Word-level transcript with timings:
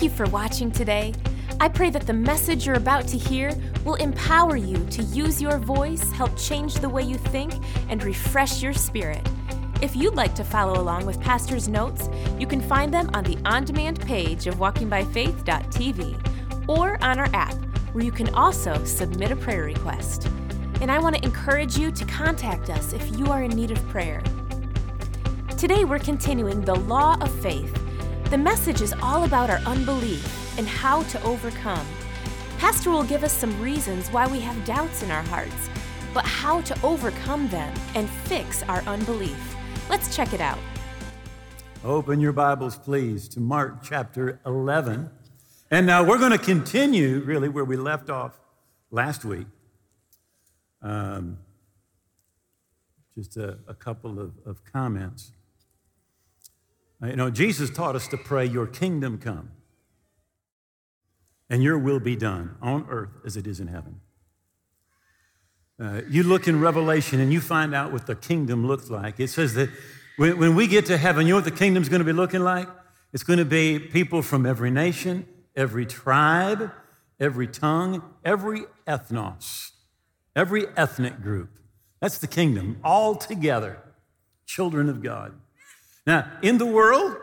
Thank 0.00 0.12
you 0.12 0.24
for 0.24 0.30
watching 0.30 0.70
today. 0.70 1.12
I 1.60 1.68
pray 1.68 1.90
that 1.90 2.06
the 2.06 2.14
message 2.14 2.64
you're 2.64 2.76
about 2.76 3.06
to 3.08 3.18
hear 3.18 3.52
will 3.84 3.96
empower 3.96 4.56
you 4.56 4.78
to 4.86 5.02
use 5.02 5.42
your 5.42 5.58
voice, 5.58 6.10
help 6.12 6.34
change 6.38 6.76
the 6.76 6.88
way 6.88 7.02
you 7.02 7.16
think, 7.16 7.52
and 7.90 8.02
refresh 8.02 8.62
your 8.62 8.72
spirit. 8.72 9.20
If 9.82 9.94
you'd 9.94 10.14
like 10.14 10.34
to 10.36 10.42
follow 10.42 10.80
along 10.80 11.04
with 11.04 11.20
Pastor's 11.20 11.68
notes, 11.68 12.08
you 12.38 12.46
can 12.46 12.62
find 12.62 12.94
them 12.94 13.10
on 13.12 13.24
the 13.24 13.36
on 13.44 13.66
demand 13.66 14.00
page 14.00 14.46
of 14.46 14.54
walkingbyfaith.tv 14.54 16.66
or 16.66 17.04
on 17.04 17.18
our 17.18 17.28
app, 17.34 17.52
where 17.92 18.02
you 18.02 18.10
can 18.10 18.34
also 18.34 18.82
submit 18.84 19.30
a 19.30 19.36
prayer 19.36 19.64
request. 19.64 20.30
And 20.80 20.90
I 20.90 20.98
want 20.98 21.16
to 21.16 21.22
encourage 21.22 21.76
you 21.76 21.92
to 21.92 22.06
contact 22.06 22.70
us 22.70 22.94
if 22.94 23.18
you 23.18 23.26
are 23.26 23.42
in 23.42 23.50
need 23.50 23.70
of 23.70 23.86
prayer. 23.88 24.22
Today, 25.58 25.84
we're 25.84 25.98
continuing 25.98 26.62
the 26.62 26.76
law 26.76 27.18
of 27.20 27.30
faith. 27.42 27.76
The 28.30 28.38
message 28.38 28.80
is 28.80 28.94
all 29.02 29.24
about 29.24 29.50
our 29.50 29.58
unbelief 29.66 30.56
and 30.56 30.64
how 30.64 31.02
to 31.02 31.20
overcome. 31.24 31.84
Pastor 32.58 32.90
will 32.90 33.02
give 33.02 33.24
us 33.24 33.32
some 33.32 33.60
reasons 33.60 34.08
why 34.10 34.28
we 34.28 34.38
have 34.38 34.64
doubts 34.64 35.02
in 35.02 35.10
our 35.10 35.24
hearts, 35.24 35.68
but 36.14 36.24
how 36.24 36.60
to 36.60 36.80
overcome 36.86 37.48
them 37.48 37.74
and 37.96 38.08
fix 38.08 38.62
our 38.62 38.82
unbelief. 38.82 39.56
Let's 39.88 40.14
check 40.14 40.32
it 40.32 40.40
out. 40.40 40.60
Open 41.82 42.20
your 42.20 42.30
Bibles, 42.30 42.76
please, 42.76 43.26
to 43.30 43.40
Mark 43.40 43.82
chapter 43.82 44.38
11. 44.46 45.10
And 45.72 45.84
now 45.84 46.04
we're 46.04 46.18
going 46.18 46.30
to 46.30 46.38
continue 46.38 47.18
really 47.22 47.48
where 47.48 47.64
we 47.64 47.76
left 47.76 48.10
off 48.10 48.38
last 48.92 49.24
week. 49.24 49.48
Um, 50.82 51.36
just 53.16 53.36
a, 53.36 53.58
a 53.66 53.74
couple 53.74 54.20
of, 54.20 54.34
of 54.46 54.64
comments. 54.64 55.32
You 57.02 57.16
know, 57.16 57.30
Jesus 57.30 57.70
taught 57.70 57.96
us 57.96 58.06
to 58.08 58.16
pray, 58.16 58.44
Your 58.44 58.66
kingdom 58.66 59.18
come, 59.18 59.50
and 61.48 61.62
your 61.62 61.78
will 61.78 62.00
be 62.00 62.16
done 62.16 62.56
on 62.60 62.86
earth 62.90 63.10
as 63.24 63.36
it 63.36 63.46
is 63.46 63.58
in 63.58 63.68
heaven. 63.68 64.00
Uh, 65.80 66.02
you 66.10 66.22
look 66.22 66.46
in 66.46 66.60
Revelation 66.60 67.20
and 67.20 67.32
you 67.32 67.40
find 67.40 67.74
out 67.74 67.90
what 67.90 68.06
the 68.06 68.14
kingdom 68.14 68.66
looks 68.66 68.90
like. 68.90 69.18
It 69.18 69.28
says 69.28 69.54
that 69.54 69.70
when, 70.18 70.36
when 70.36 70.54
we 70.54 70.66
get 70.66 70.84
to 70.86 70.98
heaven, 70.98 71.26
you 71.26 71.32
know 71.32 71.38
what 71.38 71.44
the 71.44 71.50
kingdom's 71.50 71.88
going 71.88 72.00
to 72.00 72.04
be 72.04 72.12
looking 72.12 72.42
like? 72.42 72.68
It's 73.14 73.22
going 73.22 73.38
to 73.38 73.46
be 73.46 73.78
people 73.78 74.20
from 74.20 74.44
every 74.44 74.70
nation, 74.70 75.26
every 75.56 75.86
tribe, 75.86 76.70
every 77.18 77.46
tongue, 77.46 78.02
every 78.24 78.64
ethnos, 78.86 79.70
every 80.36 80.66
ethnic 80.76 81.22
group. 81.22 81.58
That's 82.00 82.18
the 82.18 82.26
kingdom, 82.26 82.78
all 82.84 83.16
together, 83.16 83.78
children 84.44 84.90
of 84.90 85.02
God. 85.02 85.32
Now, 86.06 86.30
in 86.42 86.58
the 86.58 86.66
world, 86.66 87.16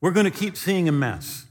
we're 0.00 0.10
going 0.10 0.24
to 0.24 0.36
keep 0.36 0.56
seeing 0.56 0.88
a 0.88 0.92
mess. 0.92 1.46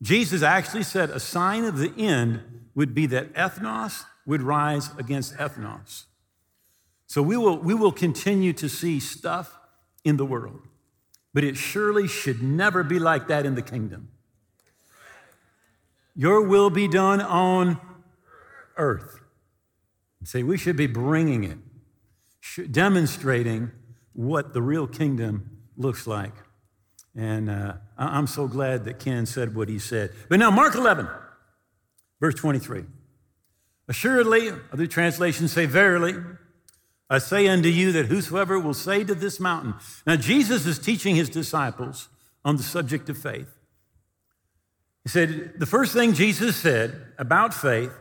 Jesus 0.00 0.42
actually 0.42 0.84
said 0.84 1.10
a 1.10 1.20
sign 1.20 1.64
of 1.64 1.78
the 1.78 1.92
end 1.98 2.40
would 2.74 2.94
be 2.94 3.06
that 3.06 3.32
ethnos 3.34 4.04
would 4.26 4.42
rise 4.42 4.90
against 4.98 5.36
ethnos. 5.36 6.04
So 7.06 7.22
we 7.22 7.36
will, 7.36 7.58
we 7.58 7.74
will 7.74 7.92
continue 7.92 8.52
to 8.54 8.68
see 8.68 9.00
stuff 9.00 9.58
in 10.04 10.16
the 10.16 10.24
world, 10.24 10.60
but 11.34 11.42
it 11.42 11.56
surely 11.56 12.06
should 12.06 12.42
never 12.42 12.82
be 12.82 12.98
like 12.98 13.28
that 13.28 13.46
in 13.46 13.54
the 13.54 13.62
kingdom. 13.62 14.10
Your 16.14 16.42
will 16.42 16.70
be 16.70 16.88
done 16.88 17.20
on 17.20 17.80
earth. 18.76 19.20
See, 20.24 20.42
we 20.42 20.58
should 20.58 20.76
be 20.76 20.86
bringing 20.86 21.44
it, 21.44 22.72
demonstrating 22.72 23.70
what 24.18 24.52
the 24.52 24.60
real 24.60 24.88
kingdom 24.88 25.48
looks 25.76 26.04
like. 26.04 26.32
And 27.14 27.48
uh, 27.48 27.74
I'm 27.96 28.26
so 28.26 28.48
glad 28.48 28.84
that 28.86 28.98
Ken 28.98 29.26
said 29.26 29.54
what 29.54 29.68
he 29.68 29.78
said. 29.78 30.10
But 30.28 30.40
now, 30.40 30.50
Mark 30.50 30.74
11, 30.74 31.06
verse 32.20 32.34
23. 32.34 32.82
Assuredly, 33.86 34.50
other 34.72 34.88
translations 34.88 35.52
say, 35.52 35.66
Verily, 35.66 36.16
I 37.08 37.18
say 37.18 37.46
unto 37.46 37.68
you 37.68 37.92
that 37.92 38.06
whosoever 38.06 38.58
will 38.58 38.74
say 38.74 39.04
to 39.04 39.14
this 39.14 39.38
mountain. 39.38 39.74
Now, 40.04 40.16
Jesus 40.16 40.66
is 40.66 40.80
teaching 40.80 41.14
his 41.14 41.30
disciples 41.30 42.08
on 42.44 42.56
the 42.56 42.64
subject 42.64 43.08
of 43.08 43.18
faith. 43.18 43.56
He 45.04 45.10
said, 45.10 45.52
the 45.58 45.66
first 45.66 45.92
thing 45.92 46.12
Jesus 46.12 46.56
said 46.56 47.06
about 47.18 47.54
faith, 47.54 47.92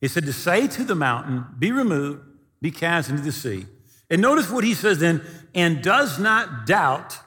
he 0.00 0.08
said, 0.08 0.24
to 0.24 0.32
say 0.32 0.66
to 0.66 0.82
the 0.82 0.96
mountain, 0.96 1.46
Be 1.60 1.70
removed, 1.70 2.22
be 2.60 2.72
cast 2.72 3.08
into 3.08 3.22
the 3.22 3.30
sea 3.30 3.66
and 4.10 4.22
notice 4.22 4.50
what 4.50 4.64
he 4.64 4.74
says 4.74 4.98
then, 4.98 5.22
and 5.54 5.82
does 5.82 6.18
not 6.18 6.66
doubt 6.66 7.18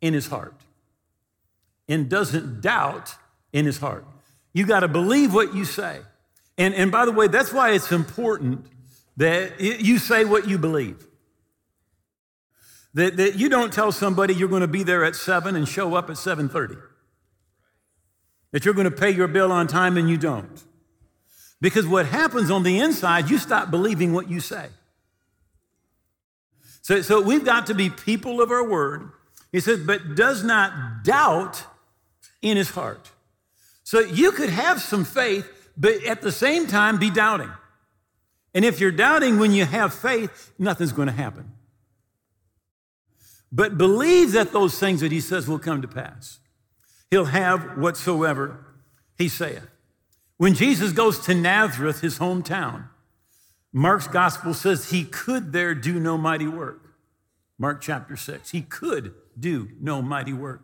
in 0.00 0.14
his 0.14 0.26
heart. 0.26 0.54
And 1.88 2.08
doesn't 2.08 2.60
doubt 2.60 3.14
in 3.52 3.64
his 3.64 3.78
heart. 3.78 4.04
You 4.52 4.66
got 4.66 4.80
to 4.80 4.88
believe 4.88 5.32
what 5.32 5.54
you 5.54 5.64
say. 5.64 6.00
And, 6.58 6.74
and 6.74 6.90
by 6.90 7.04
the 7.04 7.12
way, 7.12 7.28
that's 7.28 7.52
why 7.52 7.72
it's 7.72 7.92
important 7.92 8.66
that 9.16 9.60
you 9.60 9.98
say 9.98 10.24
what 10.24 10.48
you 10.48 10.58
believe. 10.58 11.06
That, 12.94 13.16
that 13.18 13.36
you 13.36 13.48
don't 13.48 13.72
tell 13.72 13.92
somebody 13.92 14.34
you're 14.34 14.48
going 14.48 14.62
to 14.62 14.68
be 14.68 14.82
there 14.82 15.04
at 15.04 15.14
7 15.14 15.54
and 15.54 15.68
show 15.68 15.94
up 15.94 16.08
at 16.08 16.16
7.30. 16.16 16.80
That 18.52 18.64
you're 18.64 18.74
going 18.74 18.90
to 18.90 18.96
pay 18.96 19.10
your 19.10 19.28
bill 19.28 19.52
on 19.52 19.66
time 19.66 19.96
and 19.98 20.08
you 20.08 20.16
don't. 20.16 20.64
Because 21.60 21.86
what 21.86 22.06
happens 22.06 22.50
on 22.50 22.62
the 22.62 22.78
inside, 22.78 23.28
you 23.28 23.38
stop 23.38 23.70
believing 23.70 24.12
what 24.12 24.30
you 24.30 24.40
say. 24.40 24.68
So, 26.86 27.02
so 27.02 27.20
we've 27.20 27.44
got 27.44 27.66
to 27.66 27.74
be 27.74 27.90
people 27.90 28.40
of 28.40 28.52
our 28.52 28.64
word. 28.64 29.10
He 29.50 29.58
says, 29.58 29.80
but 29.80 30.14
does 30.14 30.44
not 30.44 31.02
doubt 31.02 31.64
in 32.42 32.56
his 32.56 32.70
heart. 32.70 33.10
So 33.82 33.98
you 33.98 34.30
could 34.30 34.50
have 34.50 34.80
some 34.80 35.04
faith, 35.04 35.72
but 35.76 36.04
at 36.04 36.22
the 36.22 36.30
same 36.30 36.68
time 36.68 36.96
be 36.96 37.10
doubting. 37.10 37.50
And 38.54 38.64
if 38.64 38.78
you're 38.78 38.92
doubting 38.92 39.40
when 39.40 39.50
you 39.50 39.64
have 39.64 39.92
faith, 39.94 40.52
nothing's 40.60 40.92
going 40.92 41.08
to 41.08 41.12
happen. 41.12 41.50
But 43.50 43.76
believe 43.76 44.30
that 44.30 44.52
those 44.52 44.78
things 44.78 45.00
that 45.00 45.10
he 45.10 45.20
says 45.20 45.48
will 45.48 45.58
come 45.58 45.82
to 45.82 45.88
pass. 45.88 46.38
He'll 47.10 47.24
have 47.24 47.76
whatsoever 47.78 48.64
he 49.18 49.28
saith. 49.28 49.66
When 50.36 50.54
Jesus 50.54 50.92
goes 50.92 51.18
to 51.26 51.34
Nazareth, 51.34 52.00
his 52.00 52.20
hometown, 52.20 52.90
Mark's 53.72 54.08
gospel 54.08 54.54
says 54.54 54.90
he 54.90 55.04
could 55.04 55.52
there 55.52 55.74
do 55.74 56.00
no 56.00 56.16
mighty 56.16 56.48
work. 56.48 56.94
Mark 57.58 57.80
chapter 57.80 58.16
6. 58.16 58.50
He 58.50 58.62
could 58.62 59.14
do 59.38 59.68
no 59.80 60.02
mighty 60.02 60.32
work. 60.32 60.62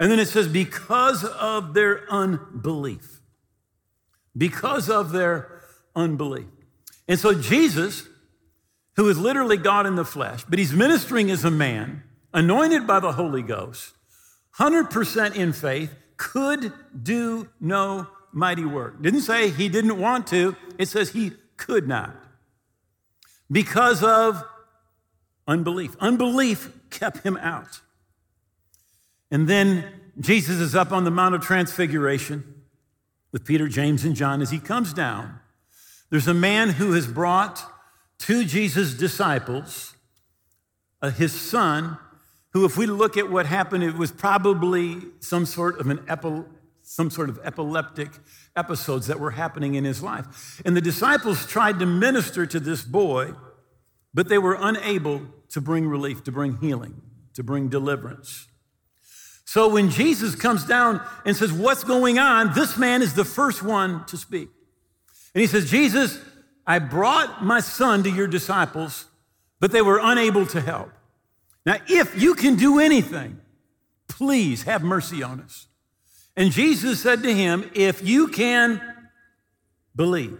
And 0.00 0.10
then 0.10 0.18
it 0.18 0.28
says, 0.28 0.46
because 0.48 1.24
of 1.24 1.74
their 1.74 2.10
unbelief. 2.10 3.20
Because 4.36 4.88
of 4.88 5.10
their 5.10 5.60
unbelief. 5.96 6.46
And 7.08 7.18
so 7.18 7.34
Jesus, 7.34 8.08
who 8.96 9.08
is 9.08 9.18
literally 9.18 9.56
God 9.56 9.86
in 9.86 9.96
the 9.96 10.04
flesh, 10.04 10.44
but 10.48 10.58
he's 10.58 10.72
ministering 10.72 11.30
as 11.30 11.44
a 11.44 11.50
man, 11.50 12.04
anointed 12.32 12.86
by 12.86 13.00
the 13.00 13.12
Holy 13.12 13.42
Ghost, 13.42 13.94
100% 14.58 15.34
in 15.34 15.52
faith, 15.52 15.94
could 16.16 16.72
do 17.00 17.48
no 17.60 18.06
mighty 18.32 18.64
work. 18.64 19.02
Didn't 19.02 19.22
say 19.22 19.50
he 19.50 19.68
didn't 19.68 19.98
want 19.98 20.26
to, 20.28 20.54
it 20.78 20.88
says 20.88 21.10
he 21.10 21.32
could 21.56 21.88
not 21.88 22.27
because 23.50 24.02
of 24.02 24.44
unbelief. 25.46 25.96
Unbelief 26.00 26.72
kept 26.90 27.18
him 27.18 27.36
out. 27.38 27.80
And 29.30 29.48
then 29.48 29.84
Jesus 30.20 30.58
is 30.58 30.74
up 30.74 30.92
on 30.92 31.04
the 31.04 31.10
Mount 31.10 31.34
of 31.34 31.42
Transfiguration 31.42 32.62
with 33.32 33.44
Peter, 33.44 33.68
James, 33.68 34.04
and 34.04 34.16
John. 34.16 34.40
As 34.42 34.50
he 34.50 34.58
comes 34.58 34.92
down, 34.92 35.38
there's 36.10 36.28
a 36.28 36.34
man 36.34 36.70
who 36.70 36.92
has 36.92 37.06
brought 37.06 37.62
to 38.20 38.44
Jesus' 38.44 38.94
disciples 38.94 39.94
uh, 41.00 41.10
his 41.10 41.32
son, 41.32 41.98
who, 42.50 42.64
if 42.64 42.76
we 42.76 42.86
look 42.86 43.16
at 43.16 43.30
what 43.30 43.46
happened, 43.46 43.84
it 43.84 43.94
was 43.94 44.10
probably 44.10 44.98
some 45.20 45.46
sort 45.46 45.78
of 45.78 45.88
an 45.88 46.00
epi- 46.08 46.44
some 46.82 47.10
sort 47.10 47.28
of 47.28 47.38
epileptic 47.44 48.10
episodes 48.58 49.06
that 49.06 49.20
were 49.20 49.30
happening 49.30 49.74
in 49.76 49.84
his 49.84 50.02
life. 50.02 50.60
And 50.64 50.76
the 50.76 50.80
disciples 50.80 51.46
tried 51.46 51.78
to 51.78 51.86
minister 51.86 52.44
to 52.46 52.58
this 52.58 52.82
boy, 52.82 53.32
but 54.12 54.28
they 54.28 54.38
were 54.38 54.58
unable 54.60 55.22
to 55.50 55.60
bring 55.60 55.88
relief, 55.88 56.24
to 56.24 56.32
bring 56.32 56.58
healing, 56.58 57.00
to 57.34 57.42
bring 57.42 57.68
deliverance. 57.68 58.48
So 59.44 59.68
when 59.68 59.90
Jesus 59.90 60.34
comes 60.34 60.64
down 60.64 61.00
and 61.24 61.34
says, 61.34 61.52
What's 61.52 61.84
going 61.84 62.18
on? 62.18 62.52
This 62.52 62.76
man 62.76 63.00
is 63.00 63.14
the 63.14 63.24
first 63.24 63.62
one 63.62 64.04
to 64.06 64.16
speak. 64.16 64.50
And 65.34 65.40
he 65.40 65.46
says, 65.46 65.70
Jesus, 65.70 66.20
I 66.66 66.80
brought 66.80 67.42
my 67.42 67.60
son 67.60 68.02
to 68.02 68.10
your 68.10 68.26
disciples, 68.26 69.06
but 69.60 69.72
they 69.72 69.80
were 69.80 70.00
unable 70.02 70.44
to 70.46 70.60
help. 70.60 70.90
Now, 71.64 71.76
if 71.88 72.20
you 72.20 72.34
can 72.34 72.56
do 72.56 72.78
anything, 72.78 73.40
please 74.08 74.64
have 74.64 74.82
mercy 74.82 75.22
on 75.22 75.40
us. 75.40 75.67
And 76.38 76.52
Jesus 76.52 77.02
said 77.02 77.24
to 77.24 77.34
him, 77.34 77.68
If 77.74 78.06
you 78.06 78.28
can 78.28 78.80
believe, 79.96 80.38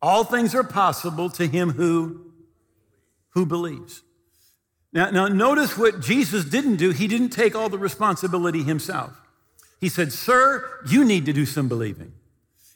all 0.00 0.24
things 0.24 0.54
are 0.54 0.64
possible 0.64 1.28
to 1.30 1.46
him 1.46 1.72
who, 1.72 2.32
who 3.34 3.44
believes. 3.44 4.02
Now, 4.90 5.10
now, 5.10 5.28
notice 5.28 5.76
what 5.76 6.00
Jesus 6.00 6.46
didn't 6.46 6.76
do. 6.76 6.90
He 6.90 7.08
didn't 7.08 7.28
take 7.28 7.54
all 7.54 7.68
the 7.68 7.76
responsibility 7.76 8.62
himself. 8.62 9.12
He 9.80 9.90
said, 9.90 10.14
Sir, 10.14 10.80
you 10.88 11.04
need 11.04 11.26
to 11.26 11.34
do 11.34 11.44
some 11.44 11.68
believing. 11.68 12.14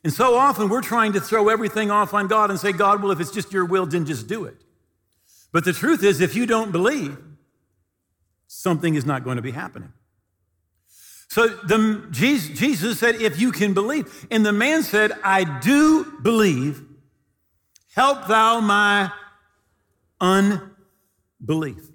And 0.04 0.12
so 0.12 0.36
often 0.36 0.68
we're 0.68 0.82
trying 0.82 1.14
to 1.14 1.20
throw 1.20 1.48
everything 1.48 1.90
off 1.90 2.12
on 2.12 2.28
God 2.28 2.50
and 2.50 2.60
say, 2.60 2.70
God, 2.70 3.02
well, 3.02 3.12
if 3.12 3.18
it's 3.18 3.30
just 3.30 3.50
your 3.50 3.64
will, 3.64 3.86
then 3.86 4.04
just 4.04 4.26
do 4.26 4.44
it. 4.44 4.56
But 5.52 5.64
the 5.64 5.72
truth 5.72 6.04
is, 6.04 6.20
if 6.20 6.36
you 6.36 6.44
don't 6.44 6.70
believe, 6.70 7.16
something 8.46 8.94
is 8.94 9.06
not 9.06 9.24
going 9.24 9.36
to 9.36 9.42
be 9.42 9.52
happening. 9.52 9.94
So 11.28 11.48
the, 11.48 12.06
Jesus 12.10 12.98
said, 12.98 13.16
If 13.16 13.40
you 13.40 13.52
can 13.52 13.74
believe. 13.74 14.26
And 14.30 14.44
the 14.44 14.52
man 14.52 14.82
said, 14.82 15.12
I 15.22 15.44
do 15.60 16.18
believe. 16.22 16.82
Help 17.94 18.26
thou 18.26 18.60
my 18.60 19.10
unbelief. 20.20 21.90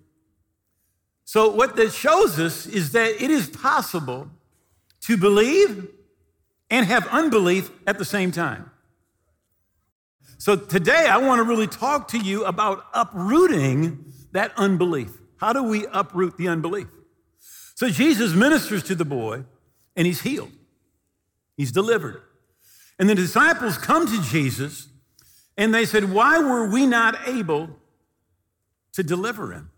So, 1.23 1.49
what 1.49 1.75
that 1.77 1.93
shows 1.93 2.39
us 2.39 2.65
is 2.65 2.91
that 2.91 3.21
it 3.21 3.31
is 3.31 3.47
possible 3.47 4.29
to 5.01 5.15
believe 5.15 5.87
and 6.69 6.85
have 6.85 7.07
unbelief 7.07 7.69
at 7.87 7.97
the 7.97 8.05
same 8.05 8.31
time. 8.31 8.69
So, 10.37 10.55
today 10.55 11.07
I 11.07 11.17
want 11.17 11.39
to 11.39 11.43
really 11.43 11.67
talk 11.67 12.09
to 12.09 12.17
you 12.17 12.45
about 12.45 12.85
uprooting 12.93 14.11
that 14.31 14.51
unbelief. 14.57 15.11
How 15.37 15.53
do 15.53 15.63
we 15.63 15.85
uproot 15.93 16.35
the 16.37 16.47
unbelief? 16.47 16.87
So, 17.81 17.89
Jesus 17.89 18.33
ministers 18.33 18.83
to 18.83 18.93
the 18.93 19.05
boy 19.05 19.43
and 19.95 20.05
he's 20.05 20.21
healed, 20.21 20.51
he's 21.57 21.71
delivered. 21.71 22.21
And 22.99 23.09
the 23.09 23.15
disciples 23.15 23.75
come 23.79 24.05
to 24.05 24.21
Jesus 24.21 24.87
and 25.57 25.73
they 25.73 25.85
said, 25.85 26.13
Why 26.13 26.37
were 26.37 26.69
we 26.69 26.85
not 26.85 27.27
able 27.27 27.71
to 28.93 29.01
deliver 29.01 29.51
him? 29.51 29.71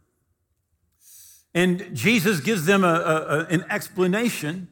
And 1.53 1.95
Jesus 1.95 2.41
gives 2.41 2.65
them 2.65 2.83
a, 2.83 2.87
a, 2.93 3.45
an 3.45 3.63
explanation. 3.69 4.67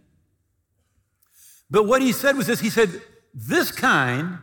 But 1.70 1.88
what 1.88 2.02
he 2.02 2.12
said 2.12 2.36
was 2.36 2.48
this 2.48 2.60
He 2.60 2.70
said, 2.70 3.02
This 3.34 3.72
kind 3.72 4.40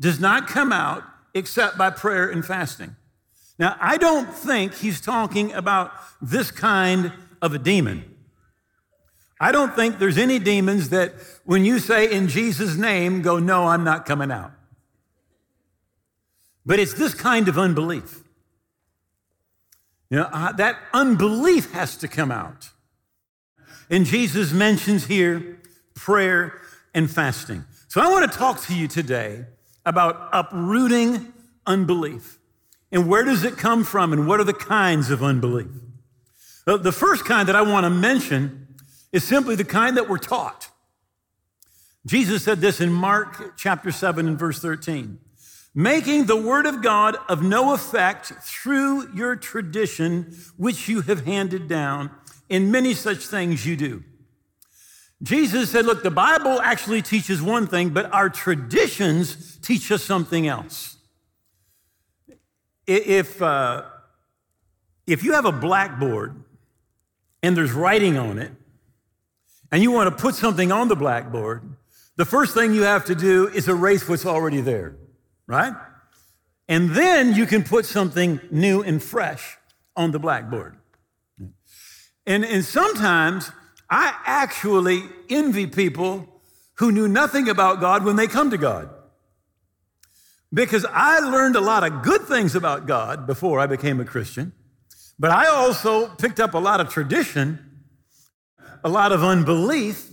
does 0.00 0.18
not 0.18 0.48
come 0.48 0.72
out 0.72 1.04
except 1.34 1.76
by 1.76 1.90
prayer 1.90 2.30
and 2.30 2.46
fasting. 2.46 2.96
Now, 3.58 3.76
I 3.78 3.98
don't 3.98 4.32
think 4.32 4.76
he's 4.76 5.02
talking 5.02 5.52
about 5.52 5.92
this 6.22 6.50
kind 6.50 7.12
of 7.42 7.54
a 7.54 7.58
demon. 7.58 8.04
I 9.40 9.52
don't 9.52 9.74
think 9.74 9.98
there's 9.98 10.18
any 10.18 10.38
demons 10.38 10.90
that 10.90 11.14
when 11.44 11.64
you 11.64 11.78
say 11.78 12.12
in 12.12 12.28
Jesus' 12.28 12.76
name, 12.76 13.22
go, 13.22 13.38
No, 13.38 13.68
I'm 13.68 13.84
not 13.84 14.04
coming 14.04 14.30
out. 14.30 14.52
But 16.66 16.78
it's 16.78 16.94
this 16.94 17.14
kind 17.14 17.48
of 17.48 17.58
unbelief. 17.58 18.22
You 20.10 20.18
know, 20.18 20.28
uh, 20.32 20.52
that 20.52 20.76
unbelief 20.92 21.72
has 21.72 21.96
to 21.98 22.08
come 22.08 22.30
out. 22.30 22.70
And 23.88 24.04
Jesus 24.04 24.52
mentions 24.52 25.06
here 25.06 25.60
prayer 25.94 26.60
and 26.94 27.10
fasting. 27.10 27.64
So 27.88 28.00
I 28.00 28.08
want 28.08 28.30
to 28.30 28.38
talk 28.38 28.60
to 28.62 28.74
you 28.74 28.88
today 28.88 29.46
about 29.86 30.28
uprooting 30.32 31.32
unbelief. 31.66 32.38
And 32.92 33.08
where 33.08 33.24
does 33.24 33.44
it 33.44 33.56
come 33.56 33.84
from 33.84 34.12
and 34.12 34.26
what 34.26 34.40
are 34.40 34.44
the 34.44 34.52
kinds 34.52 35.10
of 35.10 35.22
unbelief? 35.22 35.70
The 36.64 36.92
first 36.92 37.24
kind 37.24 37.48
that 37.48 37.56
I 37.56 37.62
want 37.62 37.84
to 37.84 37.90
mention 37.90 38.68
is 39.12 39.24
simply 39.24 39.54
the 39.54 39.64
kind 39.64 39.96
that 39.96 40.08
we're 40.08 40.18
taught. 40.18 40.68
Jesus 42.06 42.44
said 42.44 42.60
this 42.60 42.80
in 42.80 42.92
Mark 42.92 43.56
chapter 43.56 43.90
7 43.92 44.26
and 44.26 44.38
verse 44.38 44.60
13 44.60 45.18
making 45.74 46.26
the 46.26 46.36
word 46.36 46.66
of 46.66 46.82
God 46.82 47.16
of 47.28 47.42
no 47.42 47.74
effect 47.74 48.32
through 48.42 49.12
your 49.14 49.36
tradition, 49.36 50.36
which 50.56 50.88
you 50.88 51.02
have 51.02 51.24
handed 51.24 51.68
down. 51.68 52.10
In 52.48 52.72
many 52.72 52.94
such 52.94 53.26
things 53.26 53.64
you 53.64 53.76
do. 53.76 54.02
Jesus 55.22 55.70
said, 55.70 55.86
Look, 55.86 56.02
the 56.02 56.10
Bible 56.10 56.60
actually 56.60 57.00
teaches 57.00 57.40
one 57.40 57.68
thing, 57.68 57.90
but 57.90 58.12
our 58.12 58.28
traditions 58.28 59.56
teach 59.58 59.92
us 59.92 60.02
something 60.02 60.48
else. 60.48 60.96
If, 62.88 63.40
uh, 63.40 63.84
if 65.06 65.22
you 65.22 65.34
have 65.34 65.44
a 65.44 65.52
blackboard 65.52 66.42
and 67.42 67.56
there's 67.56 67.72
writing 67.72 68.16
on 68.18 68.38
it, 68.38 68.52
and 69.72 69.82
you 69.82 69.90
want 69.90 70.16
to 70.16 70.22
put 70.22 70.34
something 70.34 70.72
on 70.72 70.88
the 70.88 70.96
blackboard, 70.96 71.62
the 72.16 72.24
first 72.24 72.54
thing 72.54 72.74
you 72.74 72.82
have 72.82 73.04
to 73.06 73.14
do 73.14 73.48
is 73.48 73.68
erase 73.68 74.08
what's 74.08 74.26
already 74.26 74.60
there 74.60 74.96
right? 75.50 75.74
And 76.68 76.90
then 76.90 77.34
you 77.34 77.44
can 77.44 77.64
put 77.64 77.84
something 77.84 78.40
new 78.52 78.82
and 78.82 79.02
fresh 79.02 79.58
on 79.96 80.12
the 80.12 80.20
blackboard. 80.20 80.76
And, 82.24 82.44
and 82.44 82.64
sometimes 82.64 83.50
I 83.90 84.14
actually 84.24 85.02
envy 85.28 85.66
people 85.66 86.28
who 86.74 86.92
knew 86.92 87.08
nothing 87.08 87.48
about 87.48 87.80
God 87.80 88.04
when 88.04 88.14
they 88.14 88.28
come 88.28 88.50
to 88.50 88.58
God. 88.58 88.88
Because 90.52 90.86
I 90.88 91.18
learned 91.18 91.56
a 91.56 91.60
lot 91.60 91.82
of 91.82 92.02
good 92.02 92.22
things 92.22 92.54
about 92.54 92.86
God 92.86 93.26
before 93.26 93.58
I 93.58 93.66
became 93.66 94.00
a 94.00 94.04
Christian, 94.04 94.52
but 95.20 95.30
I 95.30 95.48
also 95.48 96.08
picked 96.08 96.40
up 96.40 96.54
a 96.54 96.58
lot 96.58 96.80
of 96.80 96.88
tradition, 96.88 97.58
a 98.82 98.88
lot 98.88 99.12
of 99.12 99.22
unbelief 99.22 100.08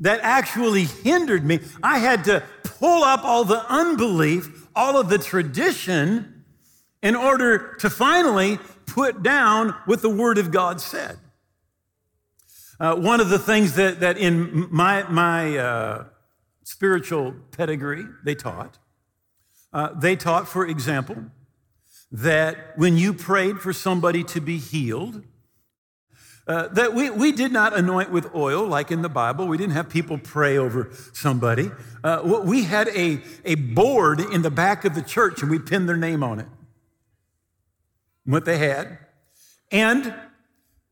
that 0.00 0.18
actually 0.22 0.84
hindered 0.84 1.44
me. 1.44 1.60
I 1.80 2.00
had 2.00 2.24
to 2.24 2.42
pull 2.64 3.04
up 3.04 3.24
all 3.24 3.44
the 3.44 3.64
unbelief 3.70 4.66
all 4.74 4.98
of 4.98 5.08
the 5.08 5.18
tradition 5.18 6.44
in 7.02 7.14
order 7.14 7.74
to 7.76 7.88
finally 7.88 8.58
put 8.86 9.22
down 9.22 9.70
what 9.86 10.02
the 10.02 10.10
Word 10.10 10.38
of 10.38 10.50
God 10.50 10.80
said. 10.80 11.18
Uh, 12.80 12.96
one 12.96 13.20
of 13.20 13.28
the 13.28 13.38
things 13.38 13.76
that, 13.76 14.00
that 14.00 14.18
in 14.18 14.66
my, 14.72 15.04
my 15.04 15.56
uh, 15.56 16.04
spiritual 16.64 17.34
pedigree 17.52 18.04
they 18.24 18.34
taught, 18.34 18.78
uh, 19.72 19.90
they 19.94 20.16
taught, 20.16 20.48
for 20.48 20.66
example, 20.66 21.16
that 22.10 22.76
when 22.76 22.96
you 22.96 23.12
prayed 23.12 23.58
for 23.60 23.72
somebody 23.72 24.24
to 24.24 24.40
be 24.40 24.58
healed, 24.58 25.22
uh, 26.46 26.68
that 26.68 26.94
we, 26.94 27.10
we 27.10 27.30
did 27.30 27.52
not 27.52 27.76
anoint 27.76 28.10
with 28.10 28.34
oil 28.34 28.66
like 28.66 28.90
in 28.90 29.02
the 29.02 29.08
Bible. 29.08 29.46
We 29.46 29.58
didn't 29.58 29.74
have 29.74 29.90
people 29.90 30.16
pray 30.16 30.56
over 30.56 30.90
somebody. 31.12 31.70
Uh, 32.02 32.40
we 32.44 32.64
had 32.64 32.88
a, 32.88 33.20
a 33.44 33.54
board 33.54 34.20
in 34.20 34.40
the 34.40 34.50
back 34.50 34.86
of 34.86 34.94
the 34.94 35.02
church 35.02 35.42
and 35.42 35.50
we 35.50 35.58
pinned 35.58 35.88
their 35.88 35.98
name 35.98 36.22
on 36.22 36.40
it. 36.40 36.46
What 38.24 38.46
they 38.46 38.56
had. 38.56 38.98
And 39.70 40.14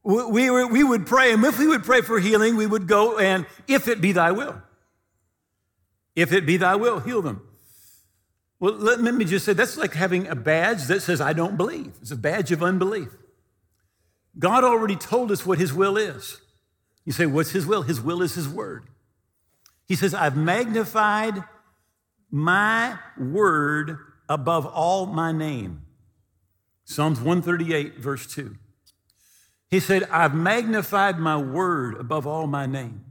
we, 0.03 0.51
we, 0.51 0.65
we 0.65 0.85
would 0.85 1.07
pray, 1.07 1.33
and 1.33 1.43
if 1.45 1.59
we 1.59 1.67
would 1.67 1.83
pray 1.83 2.01
for 2.01 2.21
healing, 2.21 2.57
we 2.57 2.67
would 2.67 2.87
go 2.87 3.19
and, 3.19 3.47
if 3.67 3.89
it 3.89 4.01
be 4.01 4.13
thy 4.13 4.31
will, 4.31 4.63
if 6.15 6.33
it 6.33 6.47
be 6.47 6.59
thy 6.59 6.77
will, 6.77 7.01
heal 7.01 7.23
them. 7.23 7.46
Well, 8.59 8.75
let 8.75 9.01
me 9.01 9.25
just 9.25 9.45
say 9.45 9.53
that's 9.53 9.77
like 9.77 9.93
having 9.93 10.27
a 10.29 10.35
badge 10.35 10.85
that 10.85 11.03
says, 11.03 11.21
I 11.21 11.33
don't 11.33 11.57
believe. 11.57 11.93
It's 12.01 12.11
a 12.11 12.17
badge 12.17 12.53
of 12.53 12.63
unbelief. 12.63 13.09
God 14.39 14.65
already 14.65 14.97
told 14.97 15.31
us 15.31 15.45
what 15.45 15.59
his 15.59 15.75
will 15.75 15.97
is. 15.97 16.41
You 17.05 17.13
say, 17.13 17.27
What's 17.27 17.51
his 17.51 17.67
will? 17.67 17.83
His 17.83 18.01
will 18.01 18.23
is 18.23 18.35
his 18.35 18.49
word. 18.49 18.89
He 19.87 19.95
says, 19.95 20.15
I've 20.15 20.37
magnified 20.37 21.45
my 22.31 22.99
word 23.19 23.99
above 24.29 24.67
all 24.67 25.07
my 25.07 25.33
name. 25.33 25.83
Psalms 26.85 27.19
138, 27.19 27.99
verse 27.99 28.27
2. 28.27 28.57
He 29.71 29.81
said, 29.81 30.05
I've 30.11 30.35
magnified 30.35 31.19
my 31.19 31.37
word 31.37 31.97
above 31.99 32.27
all 32.27 32.47
my 32.47 32.67
name. 32.67 33.05